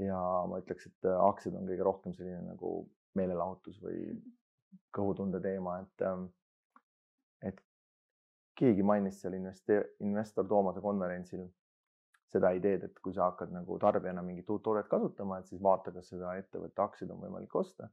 [0.00, 2.72] ja ma ütleks, et äh, aktsiad on kõige rohkem selline nagu
[3.18, 4.04] meelelahutus või
[4.94, 6.28] kõhutunde teema, et ähm,
[7.42, 7.62] et
[8.58, 11.46] keegi mainis seal investe-, investor Toomase konverentsil
[12.30, 15.92] seda ideed, et kui sa hakkad nagu tarbijana mingit uut toodet kasutama, et siis vaata,
[15.94, 17.90] kas seda ettevõtte aktsiaid on võimalik osta.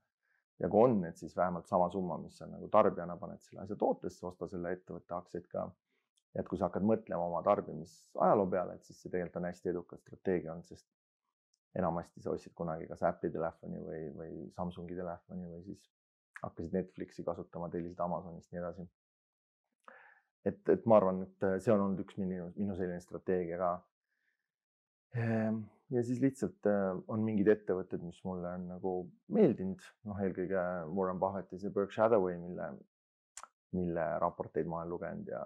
[0.59, 3.75] ja kui on, et siis vähemalt sama summa, mis sa nagu tarbijana paned selle asja
[3.77, 5.67] tootesse, osta selle ettevõtte aktsiaid ka.
[6.37, 10.01] et kui sa hakkad mõtlema oma tarbimisajaloo peale, et siis see tegelikult on hästi edukas
[10.01, 10.85] strateegia olnud, sest
[11.75, 15.83] enamasti sa ostsid kunagi kas Apple'i telefoni või, või Samsungi telefoni või siis
[16.41, 18.87] hakkasid Netflixi kasutama, tellisid Amazonist, nii edasi.
[20.45, 23.71] et, et ma arvan, et see on olnud üks minu, minu selline strateegia ka.
[25.17, 28.93] Ehm, ja siis lihtsalt äh, on mingid ettevõtted, mis mulle on nagu
[29.33, 32.71] meeldinud, noh, eelkõige Warren Buffetti see Berkshire Hathaway, mille,
[33.75, 35.43] mille raporteid ma olen lugenud ja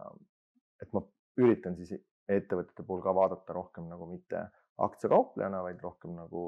[0.82, 1.04] et ma
[1.40, 1.94] üritan siis
[2.32, 4.44] ettevõtete puhul ka vaadata rohkem nagu mitte
[4.78, 6.44] aktsiakauplejana, vaid rohkem nagu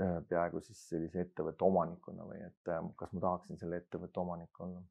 [0.00, 4.60] äh, peaaegu siis sellise ettevõtte omanikuna või et äh, kas ma tahaksin selle ettevõtte omanik
[4.60, 4.82] olla.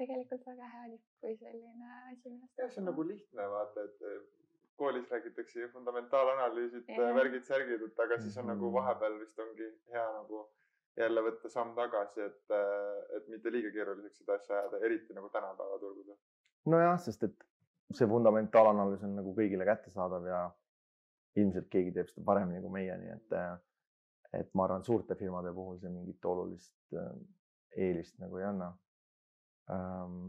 [0.00, 2.36] tegelikult väga hea tipp, kui selline asi.
[2.58, 4.22] jah, see on nagu lihtne vaata, et äh,
[4.80, 8.78] koolis räägitakse ju fundamentaalanalüüsid yeah., värgid-särgid, et aga siis on nagu mhm.
[8.78, 10.46] vahepeal vist ongi hea nagu
[10.98, 12.54] jälle võtta samm tagasi, et,
[13.16, 16.16] et mitte liiga keeruliseks seda asja ajada, eriti nagu tänapäeva turgudel.
[16.72, 17.44] nojah, sest et
[17.94, 20.40] see fundamentaalanalüüs on nagu kõigile kättesaadav ja
[21.38, 23.36] ilmselt keegi teeb seda paremini kui meie, nii et,
[24.40, 27.12] et ma arvan, suurte firmade puhul see mingit olulist äh,
[27.76, 28.70] eelist nagu ei anna.
[29.70, 30.24] Ähm,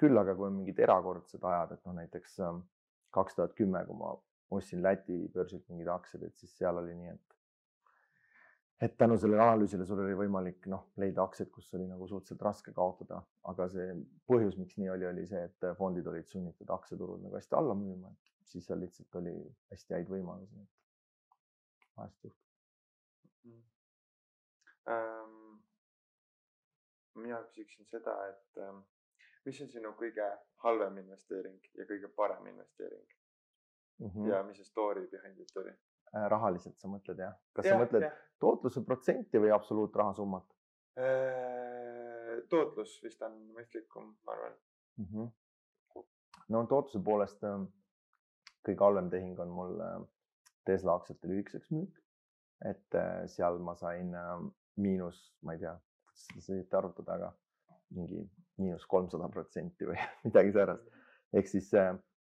[0.00, 2.62] küll aga, kui on mingid erakordsed ajad, et noh, näiteks ähm,
[3.16, 4.14] kaks tuhat kümme, kui ma
[4.56, 7.26] ostsin Läti börsilt mingeid aktsiaid, et siis seal oli nii, et
[8.80, 12.72] et tänu sellele analüüsile sul oli võimalik noh, leida aktsiaid, kus oli nagu suhteliselt raske
[12.72, 13.18] kaotada,
[13.52, 13.90] aga see
[14.30, 18.08] põhjus, miks nii oli, oli see, et fondid olid sunnitud aktsiaturul nagu hästi alla müüma,
[18.08, 19.34] et siis seal lihtsalt oli
[19.70, 20.62] hästi häid võimalusi.
[21.96, 22.46] vahest juhtub
[23.44, 23.62] mm..
[24.90, 25.60] Ähm,
[27.14, 28.82] mina küsiksin seda, et ähm,
[29.46, 30.26] mis on sinu kõige
[30.64, 33.06] halvem investeering ja kõige parem investeering
[33.98, 34.08] mm?
[34.08, 34.28] -hmm.
[34.32, 35.74] ja mis see story behind it oli?
[36.14, 37.36] Äh, rahaliselt sa mõtled jah?
[37.52, 38.14] kas ja, sa mõtled ja.
[38.42, 40.48] tootluse protsenti või absoluutrahasummat?
[40.98, 44.56] Äh, tootlus vist on mõistlikum, ma arvan
[44.96, 45.06] mm.
[45.12, 46.04] -hmm.
[46.48, 47.68] no tootluse poolest ähm,
[48.66, 49.98] kõige halvem tehing on mul äh,
[50.68, 51.96] Tesla aktsiate lühikeseks müük.
[52.64, 54.32] et äh, seal ma sain äh,
[54.76, 57.30] miinus, ma ei tea, kuidas seda sõideti arvutada, aga
[57.96, 58.24] mingi
[58.60, 60.90] miinus kolmsada protsenti või midagi säärast.
[61.32, 61.70] ehk siis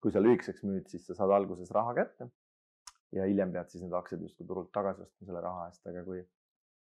[0.01, 2.31] kui sa lühikeseks müüd, siis sa saad alguses raha kätte
[3.17, 6.23] ja hiljem pead siis need aktsiad justkui turult tagasi ostma selle raha eest, aga kui,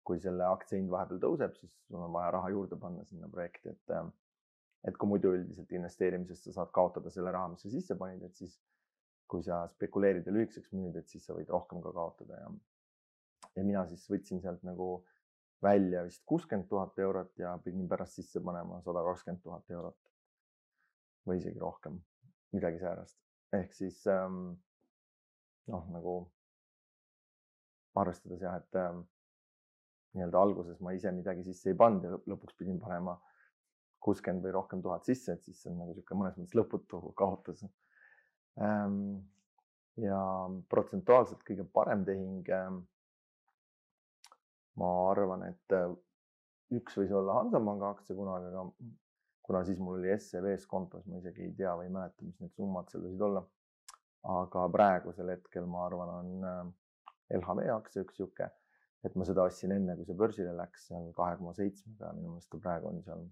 [0.06, 3.74] kui selle aktsia hind vahepeal tõuseb, siis sul on vaja raha juurde panna sinna projekti,
[3.74, 3.96] et
[4.88, 8.38] et kui muidu üldiselt investeerimisest sa saad kaotada selle raha, mis sa sisse panid, et
[8.40, 8.54] siis
[9.30, 12.50] kui sa spekuleerid ja lühikeseks müüd, et siis sa võid rohkem ka kaotada ja,
[13.56, 14.90] ja mina siis võtsin sealt nagu
[15.64, 19.98] välja vist kuuskümmend tuhat eurot ja pidin pärast sisse panema sada kakskümmend tuhat eurot.
[21.28, 22.00] Või isegi rohkem,
[22.56, 23.18] midagi säärast.
[23.54, 24.54] ehk siis ähm,
[25.70, 26.14] noh, nagu
[27.98, 29.02] arvestades jah, et ähm,
[30.16, 33.18] nii-öelda alguses ma ise midagi sisse ei pannud ja lõpuks pidin panema
[34.06, 37.66] kuuskümmend või rohkem tuhat sisse, et siis see on nagu niisugune mõnes mõttes lõputu kaotus
[38.58, 40.22] ja
[40.72, 42.48] protsentuaalselt kõige parem tehing.
[42.56, 42.82] Ehm,
[44.80, 45.92] ma arvan, et äh,
[46.76, 48.66] üks võis olla Hansapanga aktsia kunagi, aga
[49.44, 52.54] kuna siis mul oli SEB-s kontos, ma isegi ei tea või ei mäleta, mis need
[52.56, 53.46] summad seal võisid olla.
[54.30, 56.64] aga praegusel hetkel ma arvan, on äh,
[57.40, 58.50] LHV aktsia üks sihuke,
[59.08, 62.52] et ma seda ostsin enne, kui see börsile läks seal kahe koma seitsmega, minu meelest
[62.52, 63.24] ta praegu on seal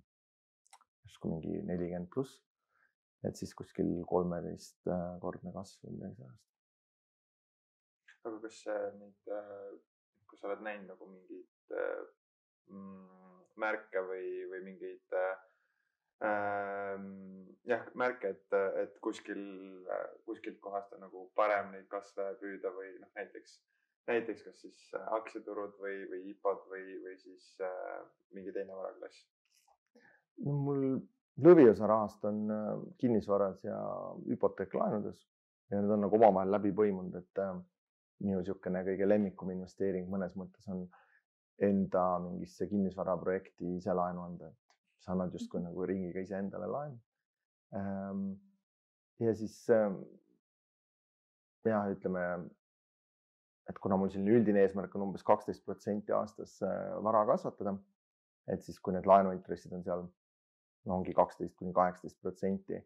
[1.03, 2.39] järsku mingi nelikümmend pluss
[3.25, 6.43] et siis kuskil kolmeteistkordne kasv või midagi sellist.
[8.27, 8.59] aga kas
[8.99, 9.31] neid,
[10.27, 11.75] kui sa oled näinud nagu mingeid
[12.69, 15.17] mm, märke või, või mingeid
[16.25, 17.07] ähm,
[17.67, 19.41] jah, märke, et, et kuskil,
[20.27, 23.57] kuskilt kohast on nagu parem neid kasve püüda või noh, näiteks,
[24.11, 24.85] näiteks kas siis
[25.19, 27.99] aktsiaturud või, või IPO-d või, või siis äh,
[28.35, 29.25] mingi teine varaklass?
[30.45, 30.83] no mul
[31.43, 32.69] lõviosa rahast on äh,
[33.01, 33.77] kinnisvaras ja
[34.27, 35.25] hüpoteeklaenudes
[35.71, 37.55] ja need on nagu omavahel läbi põimunud, et äh,
[38.23, 40.87] minu niisugune kõige lemmikum investeering mõnes mõttes on
[41.63, 46.99] enda mingisse kinnisvaraprojekti ise laenu anda, et sa annad justkui nagu ringiga iseendale laenu.
[47.77, 48.27] Ähm,
[49.19, 49.99] ja siis ähm,
[51.65, 52.23] jah, ütleme,
[53.67, 57.75] et kuna mul selline üldine eesmärk on umbes kaksteist protsenti aastas äh, vara kasvatada,
[58.47, 60.05] et siis kui need laenuintressid on seal
[60.85, 62.83] ongi kaksteist kuni kaheksateist protsenti.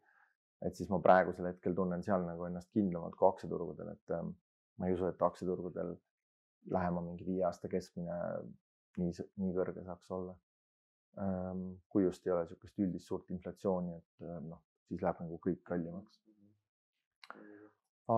[0.62, 4.28] et siis ma praegusel hetkel tunnen seal nagu ennast kindlamalt kui aktsiaturgudel, et ähm,
[4.78, 5.96] ma ei usu, et aktsiaturgudel
[6.76, 8.18] lähema mingi viie aasta keskmine
[9.02, 10.36] nii, nii kõrge saaks olla.
[11.22, 15.42] Ähm, kui just ei ole niisugust üldist suurt inflatsiooni, et ähm, noh, siis läheb nagu
[15.48, 16.22] kõik kallimaks.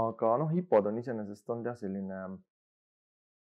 [0.02, 2.22] aga noh, IPO-d on iseenesest olnud jah, selline,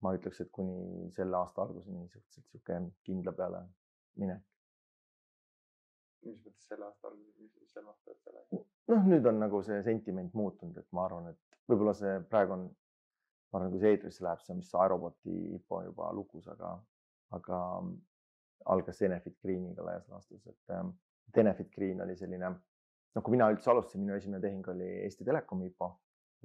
[0.00, 3.66] ma ütleks, et kuni selle aasta alguseni suhteliselt niisugune kindla peale
[4.16, 4.55] minek
[6.26, 8.60] mis mõttes selle aasta alguses, mis sa silmastad sellega?
[8.92, 12.68] noh, nüüd on nagu see sentiment muutunud, et ma arvan, et võib-olla see praegu on,
[13.52, 16.72] ma arvan, kui see eetrisse läheb, see on vist Aeroboti IPO juba lukus, aga,
[17.38, 17.60] aga
[18.74, 20.94] algas Enefit Greeniga laias laastus, et ähm,
[21.36, 25.70] Enefit Green oli selline, noh, kui mina üldse alustasin, minu esimene tehing oli Eesti Telekomi
[25.72, 25.90] IPO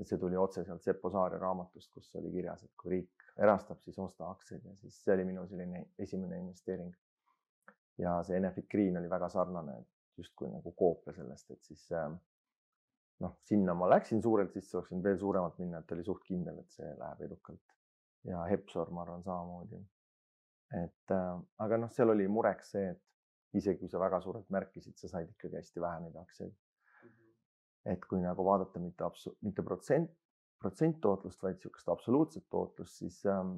[0.02, 3.82] et see tuli otse sealt Seppo Saare raamatust, kus oli kirjas, et kui riik erastab,
[3.84, 6.94] siis osta aktsiaid ja siis see oli minu selline esimene investeering.
[8.02, 9.78] Ja see Enefit Green oli väga sarnane,
[10.18, 12.18] justkui nagu koopia sellest, et siis ähm,
[13.24, 16.74] noh, sinna ma läksin suurelt sisse, oleksin veel suuremalt minna, et oli suht kindel, et
[16.78, 17.78] see läheb edukalt.
[18.28, 19.80] ja Hepsor, ma arvan samamoodi.
[20.82, 24.98] et äh, aga noh, seal oli mureks see, et isegi kui sa väga suurelt märkisid,
[24.98, 26.58] sa said ikkagi hästi vähe neid aktsiaid
[27.86, 30.12] et kui nagu vaadata mitte absu-, mitte protsent,
[30.62, 33.56] protsenttootlust, vaid niisugust absoluutset tootlust, siis ähm,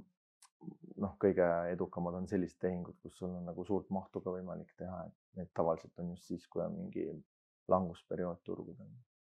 [1.03, 5.05] noh, kõige edukamad on sellised tehingud, kus sul on nagu suurt mahtu ka võimalik teha,
[5.07, 7.07] et need tavaliselt on just siis, kui on mingi
[7.71, 8.91] langusperiood turgudel,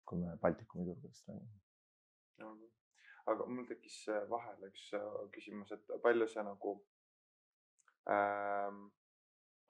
[0.07, 2.71] kui me Baltikumi turgudest räägime.
[3.31, 6.73] aga mul tekkis äh, vahele üks äh, küsimus, et palju sa nagu
[8.11, 8.81] ähm,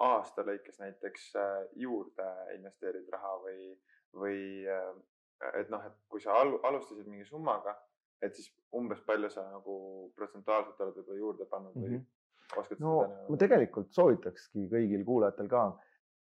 [0.01, 3.75] aasta lõikes näiteks äh, juurde investeerid raha või
[4.17, 4.39] või
[4.69, 4.93] äh,
[5.59, 7.75] et noh, et kui sa alustasid mingi summaga,
[8.23, 9.77] et siis umbes palju sa nagu
[10.17, 12.59] protsentuaalselt oled võib-olla juurde pannud või mm -hmm.
[12.61, 13.25] oskad no, seda?
[13.29, 15.63] ma tegelikult soovitakski kõigil kuulajatel ka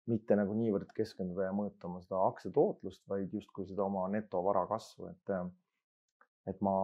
[0.09, 5.11] mitte nagu niivõrd keskenduda ja mõõta oma seda aktsiatootlust, vaid justkui seda oma netovara kasvu,
[5.11, 5.33] et,
[6.49, 6.77] et ma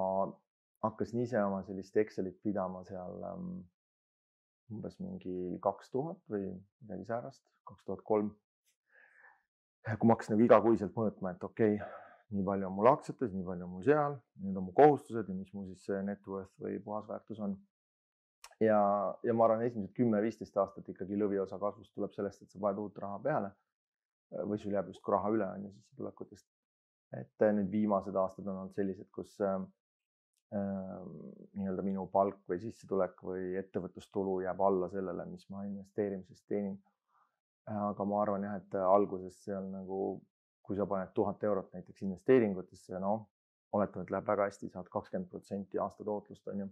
[0.84, 3.62] hakkasin ise oma sellist Excelit pidama seal um,
[4.74, 6.50] umbes mingi kaks tuhat või
[6.82, 8.34] midagi säärast, kaks tuhat kolm
[9.84, 12.03] kui ma hakkasin nagu igakuiselt mõõtma, et okei okay,,
[12.34, 15.36] nii palju on mul aktsiates, nii palju on mul seal, need on mu kohustused ja
[15.36, 17.56] mis mu siis see net worth või puhasväärtus on.
[18.62, 18.80] ja,
[19.26, 22.98] ja ma arvan, esimesed kümme-viisteist aastat ikkagi lõviosa kasvust tuleb sellest, et sa paned uut
[23.02, 23.52] raha peale
[24.34, 26.46] või sul jääb justkui raha üle on ju sissetulekutest.
[27.14, 29.60] et nüüd viimased aastad on olnud sellised, kus äh,
[30.54, 36.76] nii-öelda minu palk või sissetulek või ettevõtlustulu jääb alla sellele, mis ma investeerimisest teenin
[37.66, 39.98] aga ma arvan jah, et alguses seal nagu,
[40.64, 43.26] kui sa paned tuhat eurot näiteks investeeringutesse, noh,
[43.76, 46.68] oletame, et läheb väga hästi, saad kakskümmend protsenti aastatootlust on ju,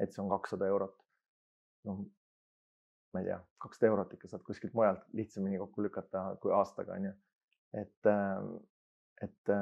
[0.00, 0.96] et see on kakssada eurot.
[1.86, 2.00] noh,
[3.14, 7.10] ma ei tea, kakssada eurot ikka saad kuskilt mujalt lihtsamini kokku lükata kui aastaga on
[7.10, 7.12] ju.
[7.82, 8.10] et,
[9.26, 9.52] et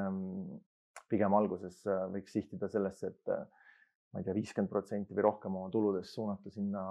[1.10, 1.82] pigem alguses
[2.14, 6.84] võiks sihtida sellesse, et ma ei tea, viiskümmend protsenti või rohkem oma tuludest suunata sinna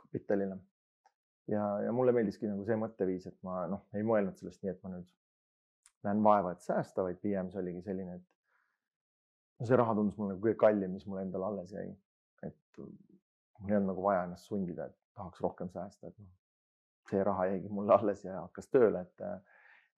[0.00, 0.56] kapitalile
[1.52, 4.82] ja, ja mulle meeldiski nagu see mõtteviis, et ma noh, ei mõelnud sellest nii, et
[4.84, 5.08] ma nüüd
[6.06, 10.46] näen vaeva, et säästa, vaid pigem see oligi selline, et see raha tundus mulle nagu
[10.46, 11.90] kõige kallim, mis mul endal alles jäi.
[12.42, 16.30] et mul ei olnud nagu vaja ennast sundida, et tahaks rohkem säästa, et noh,
[17.10, 19.24] see raha jäigi mulle alles ja hakkas tööle, et,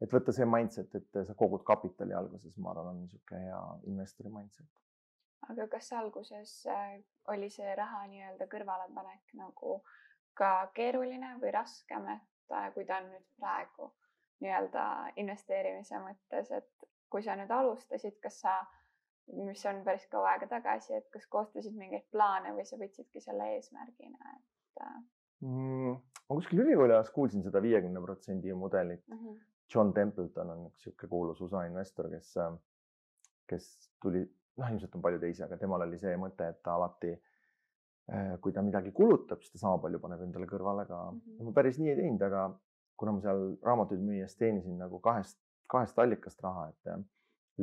[0.03, 3.61] et võtta see mindset, et sa kogud kapitali alguses, ma arvan, on niisugune hea
[3.93, 4.67] investori mindset.
[5.49, 6.99] aga kas alguses äh,
[7.35, 9.95] oli see raha nii-öelda kõrvalepanek nagu äh,
[10.39, 13.91] ka keeruline või raskem, et äh, kui ta on nüüd praegu
[14.43, 14.85] nii-öelda
[15.23, 18.57] investeerimise mõttes, et kui sa nüüd alustasid, kas sa,
[19.47, 23.53] mis on päris kaua aega tagasi, et kas koostasid mingeid plaane või sa võtsidki selle
[23.57, 24.99] eesmärgina, et äh?
[25.47, 25.97] mm,?
[26.29, 29.19] ma kuskil ülikooli ajal kuulsin seda viiekümne protsendi mudelit mm.
[29.19, 29.41] -hmm.
[29.75, 32.57] John Templeton on üks niisugune kuulus USA investor, kes, äh,
[33.49, 33.69] kes
[34.03, 34.25] tuli,
[34.57, 37.15] noh, ilmselt on palju teisi, aga temal oli see mõte, et ta alati
[38.11, 41.19] Äh, kui ta midagi kulutab, siis ta sama palju paneb endale kõrvale ka mm.
[41.21, 41.47] -hmm.
[41.47, 42.41] ma päris nii ei teinud, aga
[43.03, 45.41] kuna ma seal raamatuid müües teenisin nagu kahest,
[45.73, 47.01] kahest allikast raha, et äh,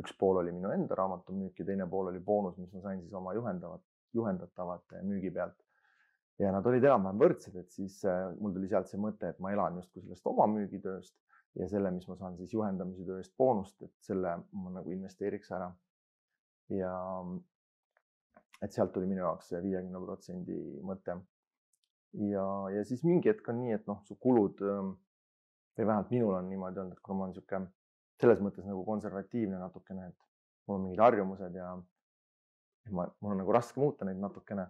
[0.00, 3.16] üks pool oli minu enda raamatumüük ja teine pool oli boonus, mis ma sain siis
[3.16, 3.82] oma juhendavat,
[4.18, 5.56] juhendatavate müügi pealt.
[6.40, 9.54] ja nad olid enam-vähem võrdsed, et siis äh, mul tuli sealt see mõte, et ma
[9.56, 11.16] elan justkui sellest oma müügitööst
[11.58, 15.56] ja selle, mis ma saan siis juhendamise töö eest boonust, et selle ma nagu investeeriks
[15.56, 15.72] ära.
[16.70, 16.94] ja
[18.62, 21.16] et sealt tuli minu jaoks see viiekümne protsendi mõte.
[22.28, 24.98] ja, ja siis mingi hetk on nii, et noh, su kulud ähm,
[25.78, 27.70] või vähemalt minul on niimoodi olnud, et kuna ma olen niisugune
[28.20, 31.70] selles mõttes nagu konservatiivne natukene, et mul on mingid harjumused ja
[32.90, 34.66] ma, mul on nagu raske muuta neid natukene,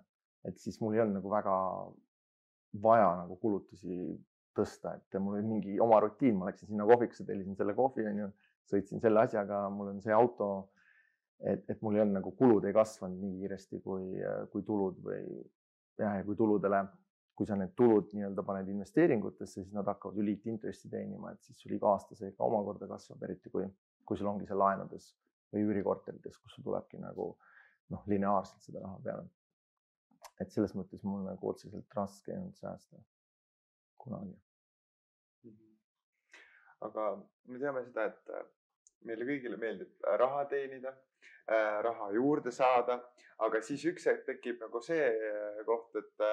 [0.47, 1.55] et siis mul ei olnud nagu väga
[2.83, 3.97] vaja nagu kulutusi
[4.57, 8.29] tõsta, et mul oli mingi oma rutiin, ma läksin sinna kohvikusse, tellisin selle kohvi, onju,
[8.71, 10.51] sõitsin selle asjaga, mul on see auto
[11.41, 14.21] et, et mul ei olnud nagu kulud ei kasvanud nii kiiresti kui,
[14.53, 15.23] kui tulud või
[16.01, 16.83] jah, ja kui tuludele,
[17.41, 21.57] kui sa need tulud nii-öelda paned investeeringutesse, siis nad hakkavad ju liitintressi teenima, et siis
[21.63, 23.65] sul iga aasta see ka omakorda kasvab, eriti kui,
[24.05, 25.07] kui sul ongi see laenudes
[25.55, 27.31] või üürikorterites, kus sul tulebki nagu
[27.95, 29.25] noh, lineaarselt seda raha peale.
[30.41, 33.01] et selles mõttes mul nagu otseselt raske ei olnud säästa
[34.05, 34.37] kunagi
[36.85, 37.07] aga
[37.49, 38.45] me teame seda, et äh,
[39.09, 40.93] meile kõigile meeldib raha teenida,
[41.85, 43.01] raha juurde saada,
[43.43, 45.09] aga siis üks hetk tekib nagu see
[45.67, 46.27] koht, et,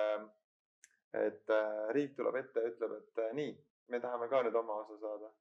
[1.25, 1.53] et
[1.95, 3.53] riik tuleb ette ja ütleb, et nii,
[3.93, 5.31] me tahame ka nüüd oma osa saada.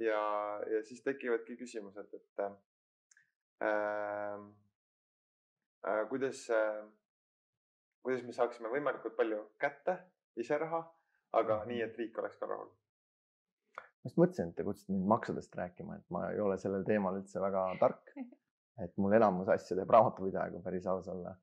[0.00, 0.20] ja,
[0.72, 2.54] ja siis tekivadki küsimused, et äh,
[5.84, 6.86] äh, kuidas äh,
[8.02, 9.96] kuidas me saaksime võimalikult palju kätte
[10.40, 10.80] ise raha,
[11.36, 12.70] aga nii, et riik oleks ka rahul.
[12.70, 17.18] ma just mõtlesin, et te kutsusite mind maksudest rääkima, et ma ei ole sellel teemal
[17.20, 18.14] üldse väga tark.
[18.84, 21.34] et mul enamus asju teeb raamatupidaja, kui päris aus olla.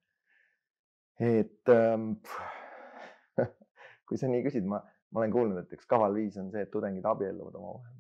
[1.22, 2.12] et ähm,
[4.08, 4.82] kui sa nii küsid, ma,
[5.12, 7.96] ma olen kuulnud, et üks kaval viis on see, et tudengid abielluvad omavahel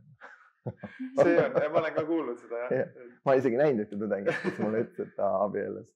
[1.21, 3.07] see on, ma olen ka kuulnud seda jah ja,.
[3.27, 5.91] ma isegi näinud ühte tudengit, kes mulle ütles, et ta abiellus.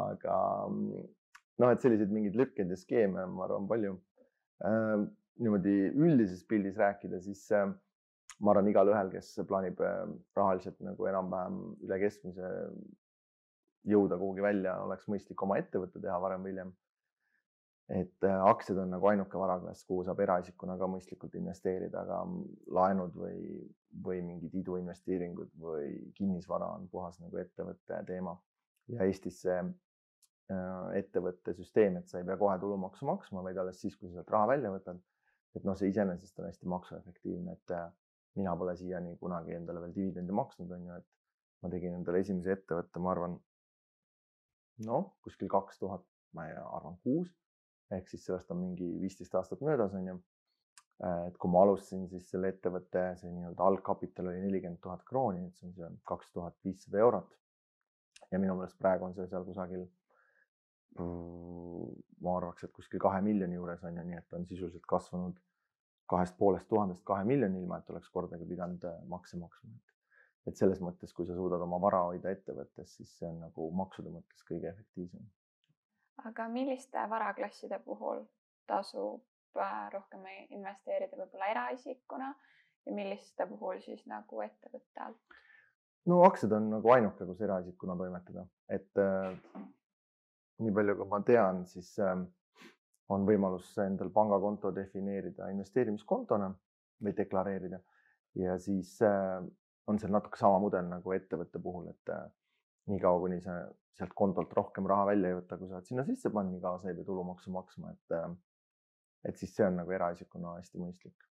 [0.00, 0.36] aga
[0.70, 3.96] noh, et selliseid mingeid lükkeid ja skeeme on, ma arvan, palju
[4.66, 5.06] äh,.
[5.40, 7.68] niimoodi üldises pildis rääkida, siis äh,
[8.40, 10.02] ma arvan, igalühel, kes plaanib äh,
[10.36, 12.50] rahaliselt nagu enam-vähem üle keskmise
[13.88, 16.72] jõuda kuhugi välja, oleks mõistlik oma ettevõte teha varem või hiljem.
[17.90, 22.20] Et äh, aktsiad on nagu ainuke varaklass, kuhu saab eraisikuna ka mõistlikult investeerida, aga
[22.76, 23.40] laenud või,
[24.04, 28.36] või mingid iduinvesteeringud või kinnisvara on puhas nagu ettevõtte teema
[28.90, 29.58] ja Eestis see
[30.50, 34.16] Äh, ettevõtte süsteem, et sa ei pea kohe tulumaksu maksma, vaid alles siis, kui sa
[34.18, 34.98] sealt raha välja võtad.
[35.54, 37.86] et noh, see iseenesest on hästi maksuefektiivne, et äh,
[38.38, 41.06] mina pole siiani kunagi endale veel dividendi maksnud, on ju, et
[41.62, 43.38] ma tegin endale esimese ettevõtte, ma arvan.
[44.86, 47.30] noh, kuskil kaks tuhat, ma arvan kuus
[47.96, 50.16] ehk siis sellest on mingi viisteist aastat möödas, on ju.
[51.04, 55.46] Äh, et kui ma alustasin, siis selle ettevõtte see nii-öelda algkapital oli nelikümmend tuhat krooni,
[55.48, 57.36] et see on see kaks tuhat viissada eurot.
[58.30, 59.88] ja minu meelest praegu on see seal kusagil
[60.98, 65.38] ma arvaks, et kuskil kahe miljoni juures on ju, nii et on sisuliselt kasvanud
[66.10, 69.70] kahest poolest tuhandest kahe miljoni, ilma et oleks kordagi pidanud äh, makse maksma.
[70.48, 74.10] et selles mõttes, kui sa suudad oma vara hoida ettevõttes, siis see on nagu maksude
[74.10, 75.26] mõttes kõige efektiivsem.
[76.28, 78.24] Aga milliste varaklasside puhul
[78.66, 79.22] tasub
[79.58, 82.32] äh, rohkem investeerida võib-olla eraisikuna
[82.86, 85.38] ja milliste puhul siis nagu ettevõtte alt?
[86.06, 89.36] no aktsiad on nagu ainuke, kus eraisikuna toimetada, et äh,
[90.60, 92.26] nii palju, kui ma tean, siis ähm,
[93.12, 96.50] on võimalus endal pangakonto defineerida investeerimiskontona
[97.04, 97.80] või deklareerida
[98.38, 99.40] ja siis äh,
[99.90, 102.26] on seal natuke sama mudel nagu ettevõtte puhul, et äh,
[102.90, 103.56] niikaua, kuni sa
[103.96, 106.80] sealt kontolt rohkem raha välja ei võta, kui sa oled sinna sisse pannud, nii kaua
[106.82, 108.30] sa ei pea tulumaksu maksma, et äh,
[109.28, 111.30] et siis see on nagu eraisikuna hästi mõistlik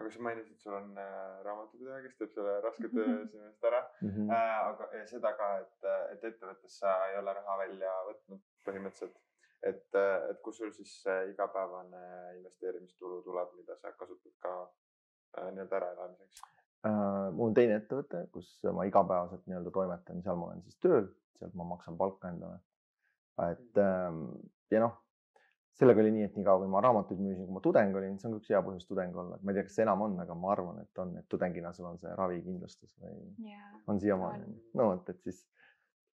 [0.00, 3.80] aga sa mainisid, sul on äh, raamatupidaja, kes teeb selle raske töö sinu eest ära
[4.00, 4.12] mm.
[4.14, 4.30] -hmm.
[4.68, 9.18] Aga ja seda ka, et, et ettevõttes sa ei ole raha välja võtnud põhimõtteliselt.
[9.70, 9.98] et,
[10.30, 10.92] et kus sul siis
[11.32, 12.04] igapäevane
[12.36, 14.54] investeerimistulu tuleb, mida sa kasutad ka
[15.50, 16.40] nii-öelda äraelamiseks?
[16.88, 21.54] Mul on teine ettevõte, kus ma igapäevaselt nii-öelda toimetan, seal ma olen siis tööl, sealt
[21.58, 22.60] ma maksan palka endale.
[23.50, 24.24] et ähm,
[24.72, 24.98] ja noh
[25.80, 28.34] sellega oli nii, et niikaua kui ma raamatuid müüsin, kui ma tudeng olin, see on
[28.36, 30.36] ka üks hea põhjus tudeng olla, et ma ei tea, kas see enam on, aga
[30.36, 33.14] ma arvan, et on, et tudengina sul on see ravikindlustus või
[33.46, 33.70] yeah.
[33.88, 34.50] on siiamaani.
[34.76, 35.40] no vot, et siis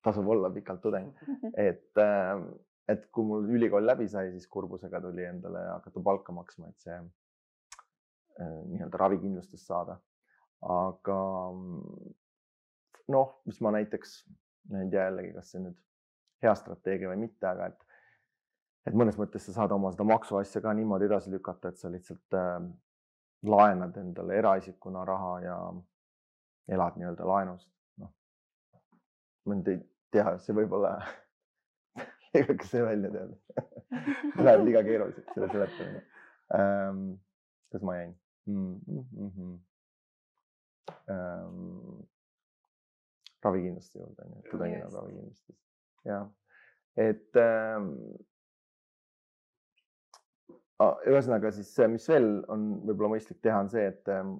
[0.05, 1.09] tasub olla pikalt tudeng,
[1.69, 2.45] et äh,
[2.93, 6.97] et kui mul ülikool läbi sai, siis kurbusega tuli endale hakata palka maksma, et see
[6.99, 9.97] äh, nii-öelda ravikindlustust saada.
[10.61, 11.17] Aga
[13.11, 14.15] noh, mis ma näiteks,
[14.71, 15.77] ma ei tea jällegi, kas see nüüd
[16.45, 17.83] hea strateegia või mitte, aga et
[18.85, 22.37] et mõnes mõttes sa saad oma seda maksuasja ka niimoodi edasi lükata, et sa lihtsalt
[22.37, 22.59] äh,
[23.49, 25.57] laenad endale eraisikuna raha ja
[26.75, 27.69] elad nii-öelda laenust.
[28.01, 28.11] noh,
[29.45, 29.79] ma nüüd ei
[30.13, 30.95] tea, see võib-olla
[32.35, 33.35] lõigake see välja tead
[34.45, 36.01] Läheb liiga keeruliseks selle seletamine
[36.55, 37.05] ähm,.
[37.71, 38.13] kus ma jäin
[38.45, 38.79] mm?
[38.87, 39.53] -hmm.
[41.11, 42.05] Ähm,
[43.45, 45.57] ravikindlustuse juurde on ju, tudengina ravikindlustus,
[46.05, 46.29] jah,
[46.97, 47.91] et ähm,
[51.09, 54.37] ühesõnaga siis, mis veel on võib-olla mõistlik teha, on see, et ähm,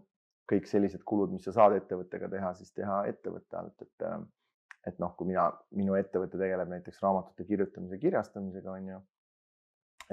[0.49, 4.29] kõik sellised kulud, mis sa saad ettevõttega teha, siis teha ettevõtte alt, et ähm,
[4.85, 9.01] et noh, kui mina, minu ettevõte tegeleb näiteks raamatute kirjutamise, kirjastamisega on ju.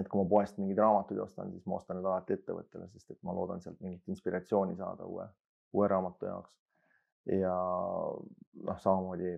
[0.01, 3.19] et kui ma poest mingeid raamatuid ostan, siis ma ostan need alati ettevõttele, sest et
[3.29, 5.27] ma loodan sealt mingit inspiratsiooni saada uue,
[5.73, 6.59] uue raamatu jaoks.
[7.27, 7.55] ja
[8.67, 9.33] noh, samamoodi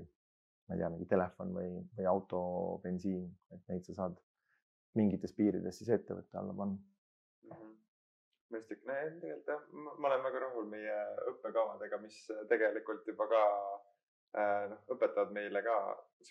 [0.65, 2.41] ma ei tea, mingi telefon või, või auto
[2.83, 4.21] bensiin, et neid sa saad
[4.99, 7.51] mingites piirides siis ettevõtte alla panna mm.
[7.57, 7.75] -hmm.
[8.55, 10.97] mõistlik, tegelikult jah, ma olen väga rahul meie
[11.33, 12.17] õppekavadega, mis
[12.49, 13.43] tegelikult juba ka
[14.39, 15.77] äh, noh, õpetavad meile ka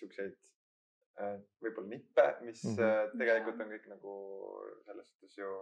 [0.00, 0.34] siukseid
[1.20, 3.16] äh, võib-olla nippe, mis mm -hmm.
[3.22, 4.18] tegelikult on kõik nagu
[4.88, 5.54] selles suhtes ju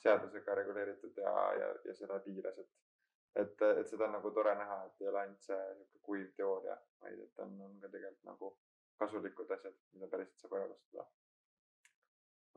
[0.00, 2.70] seadusega reguleeritud ja, ja, ja seda piires, et,
[3.36, 6.76] et, et seda on nagu tore näha, et ei ole ainult see niisugune kuiv teooria,
[7.02, 8.52] vaid et on, on ka tegelikult nagu
[9.02, 11.06] kasulikud asjad, mida päriselt saab ära kasutada.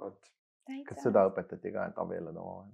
[0.01, 0.31] vot.
[0.89, 2.73] kas seda õpetati ka, et abielluda omavahel?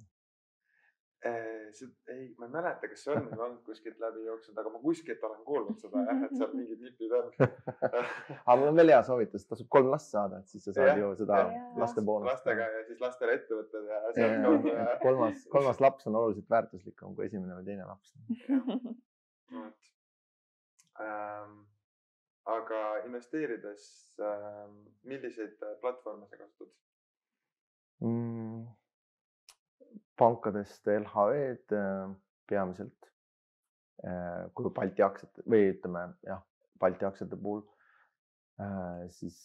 [1.25, 5.41] Ei, ma ei mäleta, kas see on olnud kuskilt läbi jooksnud, aga ma kuskilt olen
[5.47, 9.67] kuulnud seda jah, et seal mingid nipid on aga mul on veel hea soovitus, tasub
[9.75, 12.31] kolm last saada, et siis sa saad ja, ju seda ja, laste boonust.
[12.31, 14.75] lastega ja siis lastele ettevõtted ja sealtkaudu.
[15.05, 18.15] kolmas, kolmas laps on oluliselt väärtuslikum kui esimene või teine laps.
[19.59, 19.91] vot
[21.03, 21.55] ähm,.
[22.49, 23.89] aga investeerides
[24.23, 26.71] ähm,, milliseid platvorme sa kasutad
[28.07, 28.67] mm.?
[30.19, 32.15] Pankadest LHV-d äh,
[32.49, 33.11] peamiselt.
[34.03, 36.41] Äh, kui Balti aktsiate või ütleme jah,
[36.79, 37.63] Balti aktsiate puhul,
[38.63, 39.41] äh, siis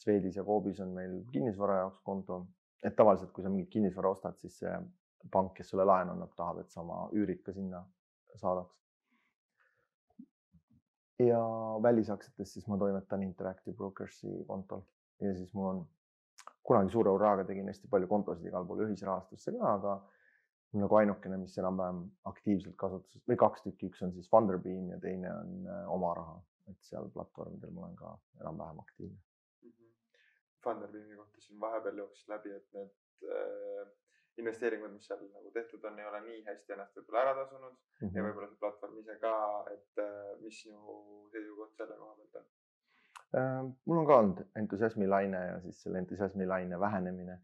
[0.00, 2.42] Swedis ja Coopis on meil kinnisvara jaoks konto,
[2.82, 4.72] et tavaliselt, kui sa mingit kinnisvara ostad, siis see
[5.32, 7.84] pank, kes sulle laenu annab, tahab, et sa oma üürid ka sinna
[8.40, 8.78] saadaks.
[11.22, 11.38] ja
[11.82, 14.80] välisaktsiates siis ma toimetan Interactive Brokersi kontol
[15.20, 15.82] ja siis mul on
[16.62, 19.96] kunagi suure hurraaga tegin hästi palju kontosid igal pool ühisrahastusse ka, aga
[20.82, 25.32] nagu ainukene, mis enam-vähem aktiivselt kasutuses või kaks tükki, üks on siis Funderbeam ja teine
[25.34, 26.38] on äh, oma raha,
[26.70, 29.74] et seal platvormidel ma olen ka enam-vähem aktiivne mm.
[29.74, 29.90] -hmm.
[30.64, 33.92] Funderbeami kohta siin vahepeal jooksis läbi, et need äh,
[34.40, 38.08] investeeringud, mis seal nagu tehtud on, ei ole nii hästi ennast võib-olla ära tasunud mm
[38.08, 38.16] -hmm.
[38.16, 39.36] ja võib-olla see platvorm ise ka,
[39.74, 41.00] et äh, mis sinu
[41.34, 42.50] seisukoht selle koha pealt on?
[43.36, 47.38] Äh, mul on ka olnud entusiasmilaine ja siis selle entusiasmilaine vähenemine.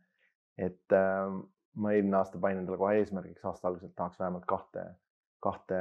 [0.59, 1.31] et äh,
[1.75, 4.85] ma eelmine aasta panin endale kohe eesmärgiks aasta alguses, et tahaks vähemalt kahte,
[5.41, 5.79] kahte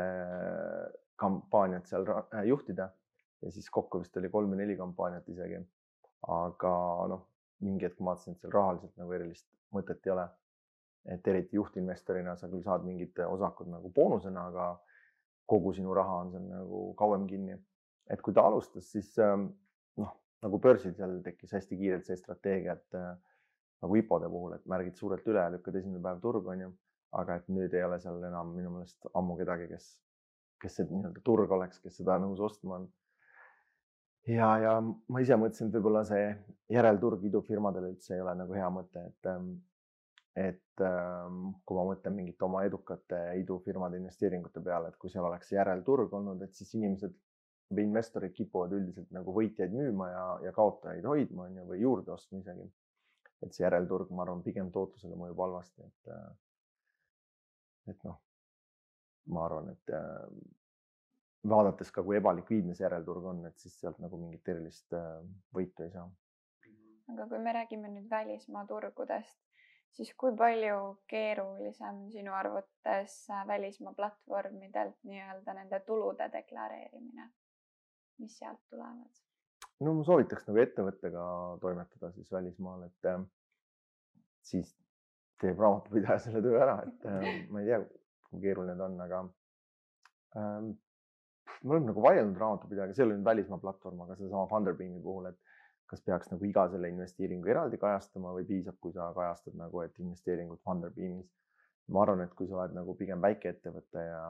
[1.16, 2.90] kampaaniat seal äh, juhtida
[3.42, 5.60] ja siis kokku vist oli kolm või neli kampaaniat isegi.
[6.28, 6.72] aga
[7.12, 7.28] noh,
[7.66, 10.28] mingi hetk ma vaatasin, et seal rahaliselt nagu erilist mõtet ei ole.
[11.08, 14.72] et eriti juhtinvestorina sa küll saad mingid osakud nagu boonusena, aga
[15.46, 17.60] kogu sinu raha on seal nagu kauem kinni.
[18.10, 19.50] et kui ta alustas, siis ähm,
[20.46, 23.16] nagu börsil seal tekkis hästi kiirelt see strateegia, et äh,
[23.84, 26.74] nagu IPO-de puhul, et märgid suurelt üle, lükkad esimene päev turgu, onju.
[27.18, 29.86] aga et nüüd ei ole seal enam minu meelest ammu kedagi, kes,
[30.62, 32.90] kes see nii-öelda turg oleks, kes seda nõus ostma on.
[34.28, 36.26] ja, ja ma ise mõtlesin, et võib-olla see
[36.76, 39.56] järelturg idufirmadele üldse ei ole nagu hea mõte, et ähm,
[40.38, 45.50] et ähm, kui ma mõtlen mingite oma edukate idufirmade investeeringute peale, et kui seal oleks
[45.56, 47.16] järelturg olnud, et siis inimesed
[47.74, 52.14] või investorid kipuvad üldiselt nagu võitjaid müüma ja, ja kaotajaid hoidma, on ju, või juurde
[52.16, 52.68] ostma isegi.
[53.46, 56.30] et see järelturg, ma arvan, pigem tootlusele mõjub halvasti, et, äh,
[57.94, 58.16] et noh,
[59.30, 60.24] ma arvan, et äh,
[61.50, 65.20] vaadates ka, kui ebalikviidne see järelturg on, et siis sealt nagu mingit erilist äh,
[65.54, 66.08] võitu ei saa.
[67.14, 69.38] aga kui me räägime nüüd välismaa turgudest,
[69.96, 77.30] siis kui palju keerulisem sinu arvates välismaa platvormidelt nii-öelda nende tulude deklareerimine?
[78.24, 79.24] Mis sealt tulevad?
[79.86, 81.24] no ma soovitaks nagu ettevõttega
[81.62, 83.22] toimetada siis välismaal, et äh,
[84.48, 84.74] siis
[85.42, 87.82] teeb raamatupidaja selle töö ära, et äh, ma ei tea,
[88.32, 89.24] kui keeruline ta on, aga
[90.38, 90.70] äh,
[91.64, 95.32] me oleme nagu vaielnud raamatupidajaga, see ei ole nüüd välismaa platvorm, aga sedasama Funderbeami puhul,
[95.32, 95.40] et
[95.88, 100.00] kas peaks nagu iga selle investeeringu eraldi kajastama või piisab, kui sa kajastad nagu, et
[100.04, 101.30] investeeringud Funderbeamis.
[101.96, 104.24] ma arvan, et kui sa oled nagu pigem väikeettevõte ja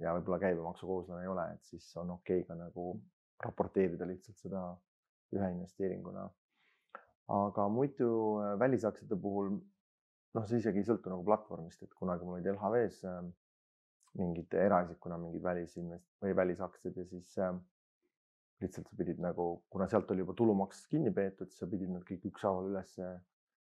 [0.00, 2.92] ja võib-olla käibemaksukohuslane ei ole, et siis on okei okay ka nagu
[3.44, 4.62] raporteerida lihtsalt seda
[5.36, 6.28] ühe investeeringuna.
[7.30, 8.08] aga muidu
[8.42, 9.52] äh, välisaktsiate puhul
[10.34, 13.20] noh, see isegi ei sõltu nagu platvormist, et kunagi mul olid LHV-s äh,
[14.18, 17.54] mingid eraisikuna mingid välisinvest- või välisaktsiad ja siis äh,
[18.60, 22.02] lihtsalt sa pidid nagu, kuna sealt oli juba tulumaks kinni peetud, siis sa pidid nad
[22.08, 22.98] kõik ükshaaval üles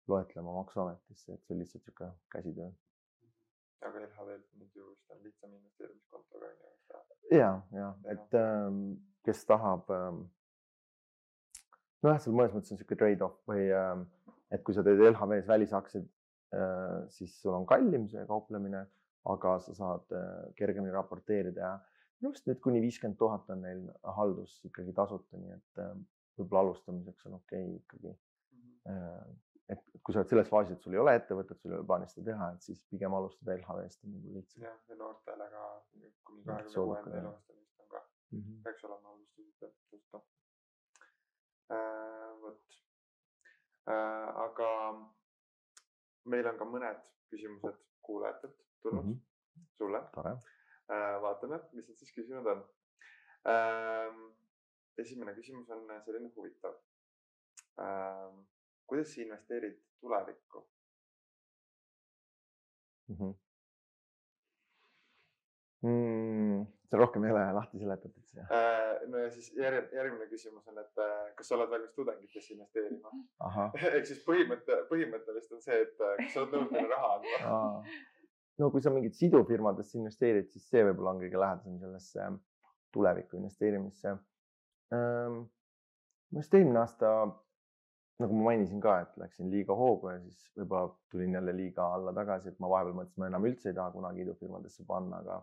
[0.07, 2.69] loetlema Maksuametisse, et see oli lihtsalt niisugune käsitöö
[3.87, 7.37] aga LHV-l nüüd ju vist on lihtsam investeerimiskontoga on ju.
[7.37, 8.81] ja, ja et ähm,
[9.27, 10.25] kes tahab ähm,.
[12.05, 14.05] nojah, seal mõnes mõttes on niisugune trade-off või ähm,
[14.53, 16.07] et kui sa teed LHV-s välisaktsiaid
[16.57, 18.85] äh,, siis sul on kallim see kauplemine,
[19.31, 21.73] aga sa saad äh, kergemini raporteerida ja
[22.19, 25.95] minu arust nüüd kuni viiskümmend tuhat on neil haldus ikkagi tasuta, nii et äh,
[26.39, 28.93] võib-olla alustamiseks on okei okay ikkagi mm.
[28.93, 31.87] -hmm et kui sa oled selles faasis, et sul ei ole ettevõtet, sul ei ole
[31.89, 34.65] plaanis seda teha, et siis pigem alustada LHV-st on nagu lihtsam.
[34.67, 35.63] jah, ja noortele ka
[36.29, 38.61] kuni kahekümne kuuenda eluaastani vist on ka mm, -hmm.
[38.67, 40.21] peaks olema alustused tasuta
[41.77, 42.31] äh,.
[42.43, 42.77] vot
[43.89, 44.69] äh,, aga
[46.33, 47.03] meil on ka mõned
[47.33, 49.67] küsimused kuulajatelt tulnud mm -hmm.
[49.77, 50.03] sulle.
[50.25, 51.21] äh,.
[51.27, 52.65] vaatame, mis nad siis küsinud on
[53.49, 54.25] äh,.
[54.97, 56.77] esimene küsimus on selline huvitav
[57.81, 58.45] äh,
[58.87, 60.67] kuidas sa investeerid tulevikku?
[63.07, 63.15] mm.
[63.15, 63.33] -hmm.
[65.85, 68.51] Mm, see rohkem ei ole lahti seletatud siis jah?
[68.57, 72.53] Äh, no ja siis järg, järgmine küsimus on, et äh, kas sa oled valmis tudengitesse
[72.55, 73.11] investeerima?
[73.97, 77.83] ehk siis põhimõte, põhimõtteliselt on see, et äh, kas sa oled nõus neile raha andma?
[78.57, 82.29] no kui sa mingit sidufirmadesse investeerid, siis see võib-olla on kõige lähedasem sellesse
[82.95, 84.15] tuleviku investeerimisse.
[84.95, 85.41] Ähm,
[86.31, 87.11] ma just eelmine aasta,
[88.19, 92.13] nagu ma mainisin ka, et läksin liiga hoogu ja siis võib-olla tulin jälle liiga alla
[92.15, 95.41] tagasi, et ma vahepeal mõtlesin, ma enam üldse ei taha kunagi idufirmadesse panna, aga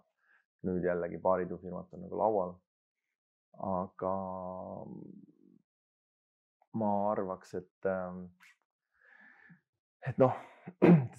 [0.68, 2.54] nüüd jällegi paar idufirmat on nagu laual.
[3.52, 4.12] aga
[6.80, 8.22] ma arvaks, et, ähm,
[10.08, 10.32] et noh,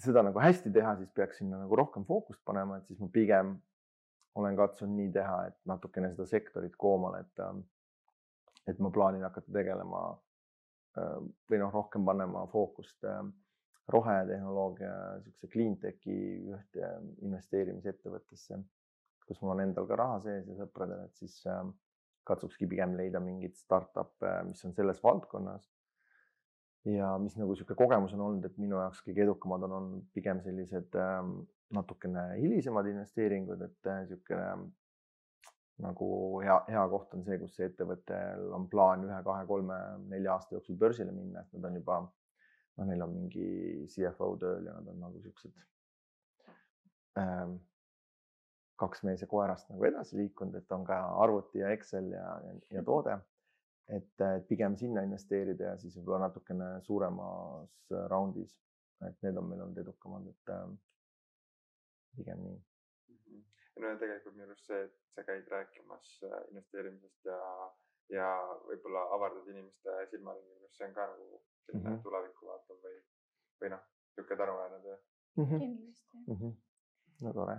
[0.04, 3.54] seda nagu hästi teha, siis peaks sinna nagu rohkem fookust panema, et siis ma pigem
[4.34, 7.62] olen katsunud nii teha, et natukene seda sektorit koomale, et, ähm,
[8.66, 10.02] et ma plaanin hakata tegelema
[10.94, 13.32] või noh, rohkem panema fookust ähm,
[13.92, 16.18] rohetehnoloogia, niisuguse clean tech'i
[16.54, 16.90] ühte
[17.26, 18.58] investeerimisettevõttesse,
[19.28, 21.74] kus mul on endal ka raha sees ja sõpradel, et siis ähm,
[22.28, 25.66] katsukski pigem leida mingeid startup'e, mis on selles valdkonnas.
[26.84, 30.40] ja mis nagu niisugune kogemus on olnud, et minu jaoks kõige edukamad on olnud pigem
[30.44, 30.96] sellised
[31.72, 34.72] natukene hilisemad investeeringud, et niisugune
[35.82, 36.08] nagu
[36.44, 39.78] hea, hea koht on see, kus ettevõttel on plaan ühe, kahe, kolme,
[40.10, 42.00] nelja aasta jooksul börsile minna, et nad on juba,
[42.78, 43.46] noh, neil on mingi
[43.90, 45.54] CFO tööl ja nad on nagu siuksed
[47.18, 47.56] ähm,
[48.80, 52.54] kaks mees ja koerast nagu edasi liikunud, et on ka arvuti ja Excel ja, ja,
[52.78, 53.18] ja toode.
[53.88, 58.54] et, pigem sinna investeerida ja siis võib-olla natukene suuremas raundis,
[59.04, 60.78] et need on meil olnud edukamad, et ähm,
[62.16, 62.62] pigem nii
[63.74, 63.82] -hmm.
[63.82, 67.40] no ja tegelikult minu arust see, et sa käid rääkimas äh, investeerimisest ja,
[68.08, 68.28] ja
[68.68, 72.02] võib-olla avardad inimeste silmaringi, minu arust see on ka nagu selline mm -hmm.
[72.02, 72.98] tulevikku vaatav või,
[73.60, 74.96] või noh, niisugune tänuväärne töö
[75.36, 75.44] mm.
[75.44, 75.58] -hmm.
[75.58, 76.34] kindlasti mm.
[76.34, 76.52] -hmm.
[77.20, 77.56] no tore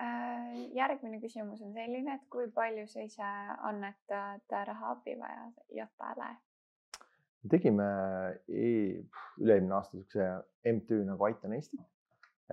[0.00, 3.34] äh, järgmine küsimus on selline, et kui palju sa ise
[3.72, 6.30] annetad raha abivajajatele?
[7.50, 7.84] tegime
[8.48, 8.68] e
[9.42, 10.26] üle-eelmine aasta niisuguse
[10.74, 11.80] MTÜ nagu Aitan Eestit,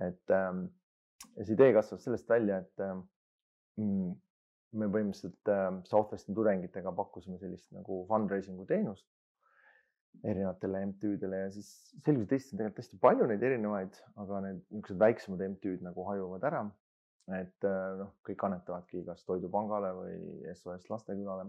[0.06, 0.64] et ähm,
[1.36, 3.04] ja see idee kasvas sellest välja, et ähm,
[3.80, 4.10] mm,
[4.80, 9.08] me põhimõtteliselt äh, Southwesti tudengitega pakkusime sellist nagu fundraising'u teenust
[10.24, 11.70] erinevatele MTÜ-dele ja siis
[12.04, 16.06] selgus, et Eestis on tegelikult hästi palju neid erinevaid, aga need niisugused väiksemad MTÜ-d nagu
[16.10, 16.62] hajuvad ära.
[17.30, 20.14] et äh, noh, kõik annetavadki kas Toidupangale või
[20.50, 21.44] SOS Lastekülale.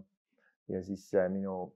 [0.69, 1.73] ja siis äh, minu,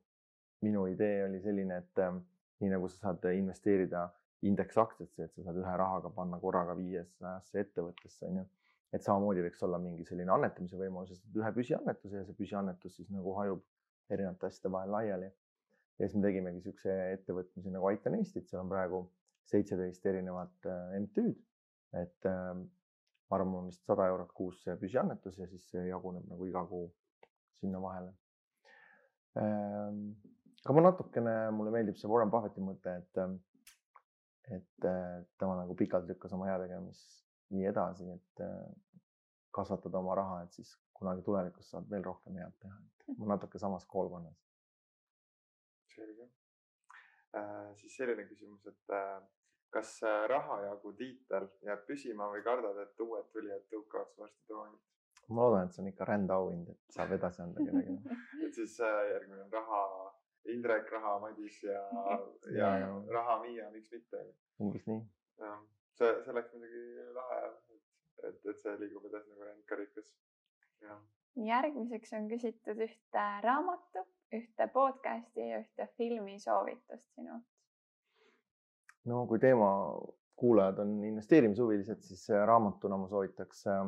[0.61, 2.13] minu idee oli selline, et äh,
[2.61, 4.05] nii nagu sa saad investeerida
[4.43, 8.45] indeksaktsiasse, et sa saad ühe rahaga panna korraga viiesajasse ettevõttesse, on ju.
[8.93, 13.09] et samamoodi võiks olla mingi selline annetamise võimalus, et ühe püsiannetuse ja see püsiannetus siis
[13.11, 13.63] nagu hajub
[14.11, 15.31] erinevate asjade vahel laiali.
[15.99, 19.01] ja siis me tegimegi niisuguse ettevõtmise nagu Aitan Eestit, seal on praegu
[19.49, 21.39] seitseteist erinevat äh, MTÜ-d,
[22.01, 22.53] et äh,
[23.29, 26.87] ma arvan, vist sada eurot kuus see püsiannetus ja siis see jaguneb nagu iga kuu
[27.59, 28.13] sinna vahele
[29.41, 30.13] ähm,.
[30.65, 33.37] aga ma natukene, mulle meeldib see Warren Buffetti mõte, et ähm,
[34.53, 34.87] et
[35.39, 38.73] tema nagu pikalt lükkas oma heategemist nii edasi, et äh,
[39.55, 43.59] kasvatada oma raha, et siis kunagi tulevikus saad veel rohkem head teha, et ma natuke
[43.61, 44.41] samas koolkonnas.
[45.95, 46.25] selge
[47.37, 47.75] äh,.
[47.81, 49.21] siis selline küsimus, et äh,
[49.75, 54.83] kas äh, rahajagu tiitel jääb püsima või kardad, et uued tulijad tõukavad su varsti troonilt?
[55.29, 59.01] ma loodan, et see on ikka rändeauhind, et saab edasi anda kellelegi et siis äh,
[59.13, 59.81] järgmine on raha
[60.53, 61.81] Indrek, Raha, Madis ja,
[62.59, 64.21] ja, ja Raha Miia, miks mitte.
[64.61, 65.01] umbes nii.
[65.41, 65.57] jah,
[65.97, 66.83] see, see oleks muidugi
[67.15, 67.79] lahe, et,
[68.29, 70.11] et, et see liigub edasi nagu rändkarikas.
[71.45, 77.43] järgmiseks on küsitud ühte raamatu, ühte podcast'i ja ühte filmi soovitust sinult.
[79.05, 79.69] no kui teema
[80.35, 83.85] kuulajad on investeerimishuvilised, siis raamatuna ma soovitaks äh,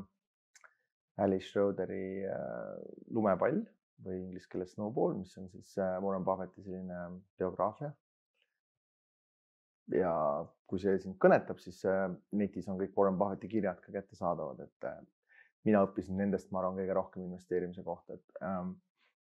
[1.18, 2.78] Alice Schroderi äh,
[3.12, 3.66] Lumepall
[4.06, 7.92] või inglise keeles Snowball, mis on siis äh, Warren Buffetti selline biograafia.
[9.96, 10.14] ja
[10.68, 14.90] kui see sind kõnetab, siis äh, netis on kõik Warren Buffetti kirjad ka kättesaadavad, et
[14.90, 15.00] äh,
[15.68, 18.76] mina õppisin nendest, ma arvan, kõige rohkem investeerimise kohta, et ähm,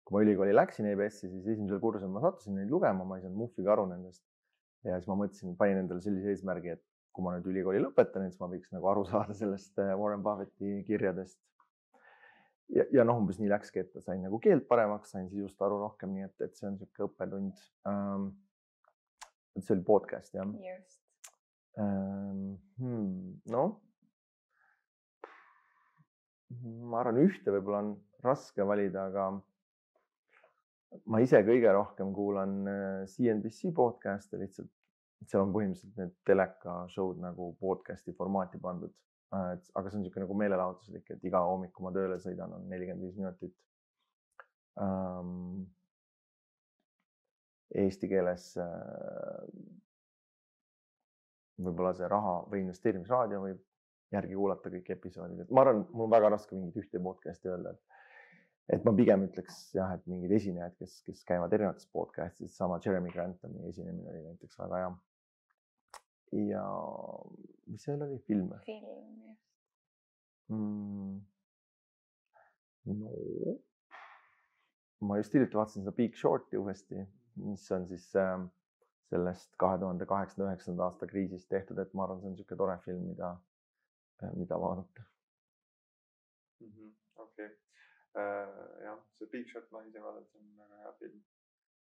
[0.07, 3.41] kui ma ülikooli läksin EBS-i, siis esimesel kursusel ma sattusin neid lugema, ma ei saanud
[3.41, 4.23] muhvigi aru nendest.
[4.87, 6.85] ja siis ma mõtlesin, panin endale sellise eesmärgi, et
[7.17, 11.41] kui ma nüüd ülikooli lõpetan, siis ma võiks nagu aru saada sellest Warren Buffetti kirjadest
[12.75, 16.15] ja, ja noh, umbes nii läkski, et sain nagu keelt paremaks, sain sisust aru rohkem,
[16.17, 18.31] nii et, et see on niisugune õppetund ähm,.
[19.59, 20.55] see oli podcast jah?
[20.67, 21.03] just
[21.81, 22.57] ähm,.
[22.81, 23.77] Hmm, noh,
[26.91, 27.93] ma arvan, ühte võib-olla on
[28.25, 29.31] raske valida, aga
[31.11, 32.59] ma ise kõige rohkem kuulan
[33.11, 34.71] CNBC podcast'e lihtsalt,
[35.27, 38.93] seal on põhimõtteliselt need teleka show'd nagu podcast'i formaati pandud
[39.35, 42.69] et aga see on niisugune nagu meelelahutuslik, et iga hommik, kui ma tööle sõidan, on
[42.71, 43.57] nelikümmend viis minutit
[44.83, 45.65] um,.
[47.77, 49.41] Eesti keeles uh,
[51.59, 53.59] võib-olla see raha või investeerimisraadio võib
[54.15, 57.75] järgi kuulata kõik episoodid, et ma arvan, mul on väga raske mingit ühte podcast'i öelda,
[57.75, 57.97] et
[58.75, 63.13] et ma pigem ütleks jah, et mingid esinejad, kes, kes käivad erinevates podcast'ides, sama Jeremy
[63.15, 64.89] Granthami esinemine oli näiteks väga hea.
[66.33, 66.65] Ja
[67.67, 68.51] mis seal oli, film?
[68.65, 69.47] film, just
[70.49, 71.21] mm,.
[72.85, 73.11] no
[75.01, 77.03] ma just hiljuti vaatasin seda Big Shorti uuesti,
[77.37, 78.39] mis on siis äh,
[79.11, 82.79] sellest kahe tuhande kaheksanda, üheksanda aasta kriisist tehtud, et ma arvan, see on niisugune tore
[82.85, 83.37] film, mida,
[84.23, 85.05] äh, mida vaadata
[86.61, 86.93] mm -hmm..
[87.17, 87.57] okei okay.
[88.19, 91.25] uh,, jah, see Big Short ma ise vaadanud, see on väga hea film.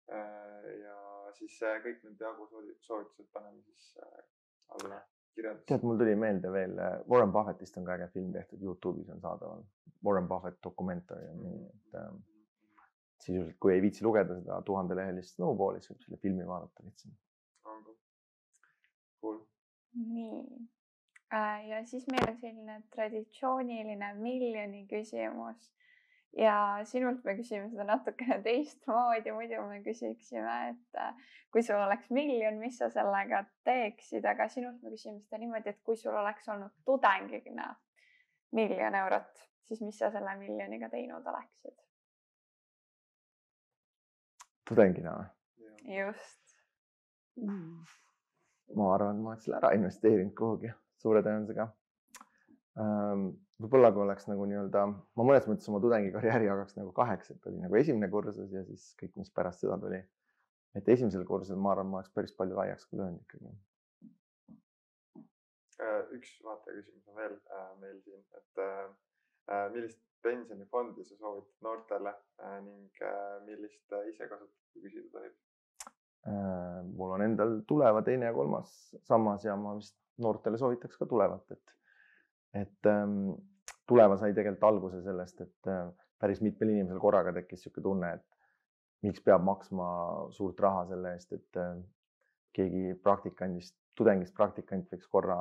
[0.09, 0.97] Ja
[1.37, 3.97] siis uh, kõik need Jaagu soovitused paneme siis
[4.75, 4.99] alla
[5.35, 5.65] kirjeldus.
[5.69, 6.75] tead, mul tuli meelde veel,
[7.09, 9.63] Warren Buffettist on ka äge film tehtud, Youtube'is on saadaval.
[10.05, 12.13] Warren Buffett dokumentari on nii, et äh,
[13.23, 17.19] sisuliselt, kui ei viitsi lugeda seda tuhandelehelist Snowballi, siis võib selle filmi vaadata lihtsalt.
[19.23, 19.37] Cool.
[19.95, 20.39] nii
[21.31, 25.69] äh, ja siis meil on selline traditsiooniline miljoni küsimus
[26.37, 26.55] ja
[26.89, 32.59] sinult me küsime seda natukene teistmoodi, muidu me küsiksime, et äh, kui sul oleks miljon,
[32.61, 36.73] mis sa sellega teeksid, aga sinult me küsime seda niimoodi, et kui sul oleks olnud
[36.85, 37.69] tudengina
[38.53, 41.79] miljon eurot, siis mis sa selle miljoniga teinud oleksid?
[44.69, 45.95] tudengina või?
[45.97, 46.57] just
[47.35, 47.85] mm..
[48.77, 50.71] ma arvan, et ma oleks selle ära investeerinud kuhugi
[51.03, 51.67] suure tõenäosusega
[52.79, 53.33] ähm,.
[53.61, 57.61] Võib-olla kui oleks nagu nii-öelda, ma mõnes mõttes oma tudengikarjääri jagaks nagu kaheks, et oli
[57.61, 60.01] nagu esimene kursus ja siis kõik, mis pärast seda tuli.
[60.73, 63.51] et esimesel kursusel ma arvan, ma oleks päris palju laiaks ka löönud ikkagi.
[65.83, 71.65] Äh, üks vaataja küsimus on veel äh, meil siin, et äh, millist pensionifondi sa soovitad
[71.65, 72.13] noortele
[72.63, 73.01] ning
[73.43, 75.33] millist ise kasutad, kui küsida tohib?
[76.95, 78.69] mul on endal tuleva teine ja kolmas
[79.03, 81.73] sammas ja ma vist noortele soovitaks ka tulevat, et,
[82.53, 83.33] et ähm,
[83.87, 85.87] tuleva sai tegelikult alguse sellest, et äh,
[86.21, 89.87] päris mitmel inimesel korraga tekkis niisugune tunne, et miks peab maksma
[90.35, 91.79] suurt raha selle eest, et äh,
[92.53, 95.37] keegi praktikandist, tudengist praktikant võiks korra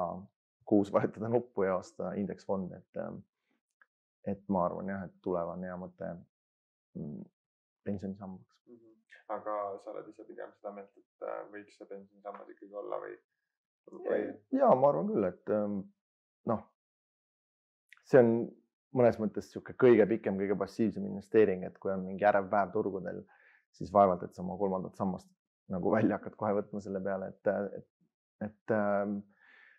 [0.69, 3.13] kuus vahetada nuppu ja osta indeksfonde, et äh,
[4.33, 6.09] et ma arvan jah, et tulev on hea mõte
[7.83, 8.77] pensionisambaks mm.
[8.77, 9.23] -hmm.
[9.37, 9.55] aga
[9.85, 13.17] sa oled ise pigem seda meelt, et äh, võiks see pensionisammas ikkagi olla või,
[13.93, 14.21] või...?
[14.59, 15.81] ja ma arvan küll, et ähm,
[16.51, 16.63] noh,
[18.13, 18.33] see on
[18.97, 23.23] mõnes mõttes niisugune kõige pikem, kõige passiivsem investeering, et kui on mingi ärev päev turgudel,
[23.73, 25.31] siis vaevalt, et sa oma kolmandat sammast
[25.73, 27.87] nagu välja hakkad kohe võtma selle peale, et, et,
[28.49, 29.21] et ähm,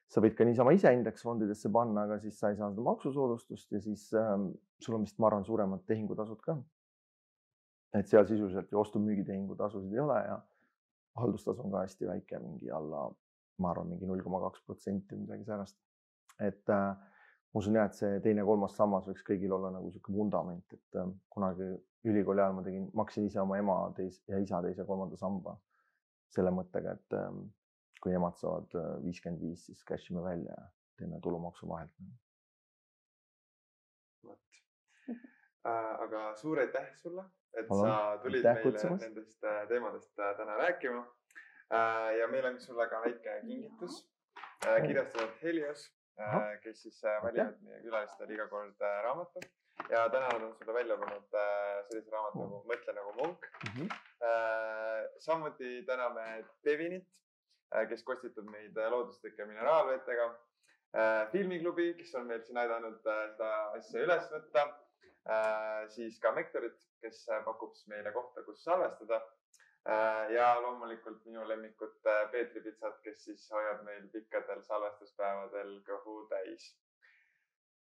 [0.10, 3.82] sa võid ka niisama ise indeksfondidesse panna, aga siis sa ei saa seda maksusoodustust ja
[3.84, 4.50] siis ähm,
[4.82, 6.58] sul on vist, ma arvan, suuremad tehingutasud ka.
[7.94, 10.40] et seal sisuliselt ju ostu-müügitehingu tasusid ei ole ja
[11.22, 13.06] haldustasu on ka hästi väike, mingi alla,
[13.62, 15.78] ma arvan, mingi null koma kaks protsenti, midagi säärast.
[16.42, 16.96] et äh,
[17.54, 21.12] ma usun jah, et see teine-kolmas sammas võiks kõigil olla nagu niisugune vundament, et äh,
[21.34, 21.68] kunagi
[22.10, 25.56] ülikooli ajal ma tegin, maksin ise oma ema teis, ja isa teise-kolmanda samba
[26.34, 27.30] selle mõttega, et äh,
[28.02, 31.94] kui nemad saavad äh, viiskümmend viis, siis cash ime välja ja teeme tulumaksu vahelt.
[34.26, 34.62] vot
[35.10, 37.86] äh,, aga suur aitäh sulle, et Palun.
[37.86, 39.02] sa tulid aitäh, meile kutsumas.
[39.06, 41.06] nendest äh, teemadest täna rääkima
[42.20, 44.04] ja meil on sulle ka väike kingitus
[44.62, 45.88] kirjastajalt Helios
[46.20, 49.42] äh,, kes siis äh, valivad meie külalistele iga kord äh, raamatu
[49.90, 51.38] ja täna on sulle välja pannud
[51.90, 53.74] sellise raamatu nagu Mõtle nagu munk mm.
[53.74, 54.00] -hmm.
[55.20, 57.10] Samuti täname Devinit
[57.90, 60.28] kes kostitab meid looduslike mineraalvetega.
[61.32, 64.66] Filmiklubi, kes on meil siin aidanud seda asja üles võtta.
[65.96, 69.22] siis ka Mektorit, kes pakub siis meile kohta, kus salvestada.
[70.36, 71.96] Ja loomulikult minu lemmikud
[72.32, 76.74] Peetri Pitsat, kes siis hoiab meil pikkadel salvestuspäevadel kõhu täis.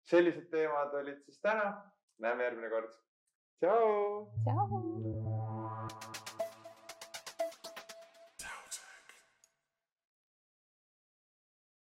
[0.04, 1.92] sellised teemad olid siis täna.
[2.18, 2.90] näeme järgmine kord.
[3.60, 4.26] tšau.
[4.44, 5.23] tšau.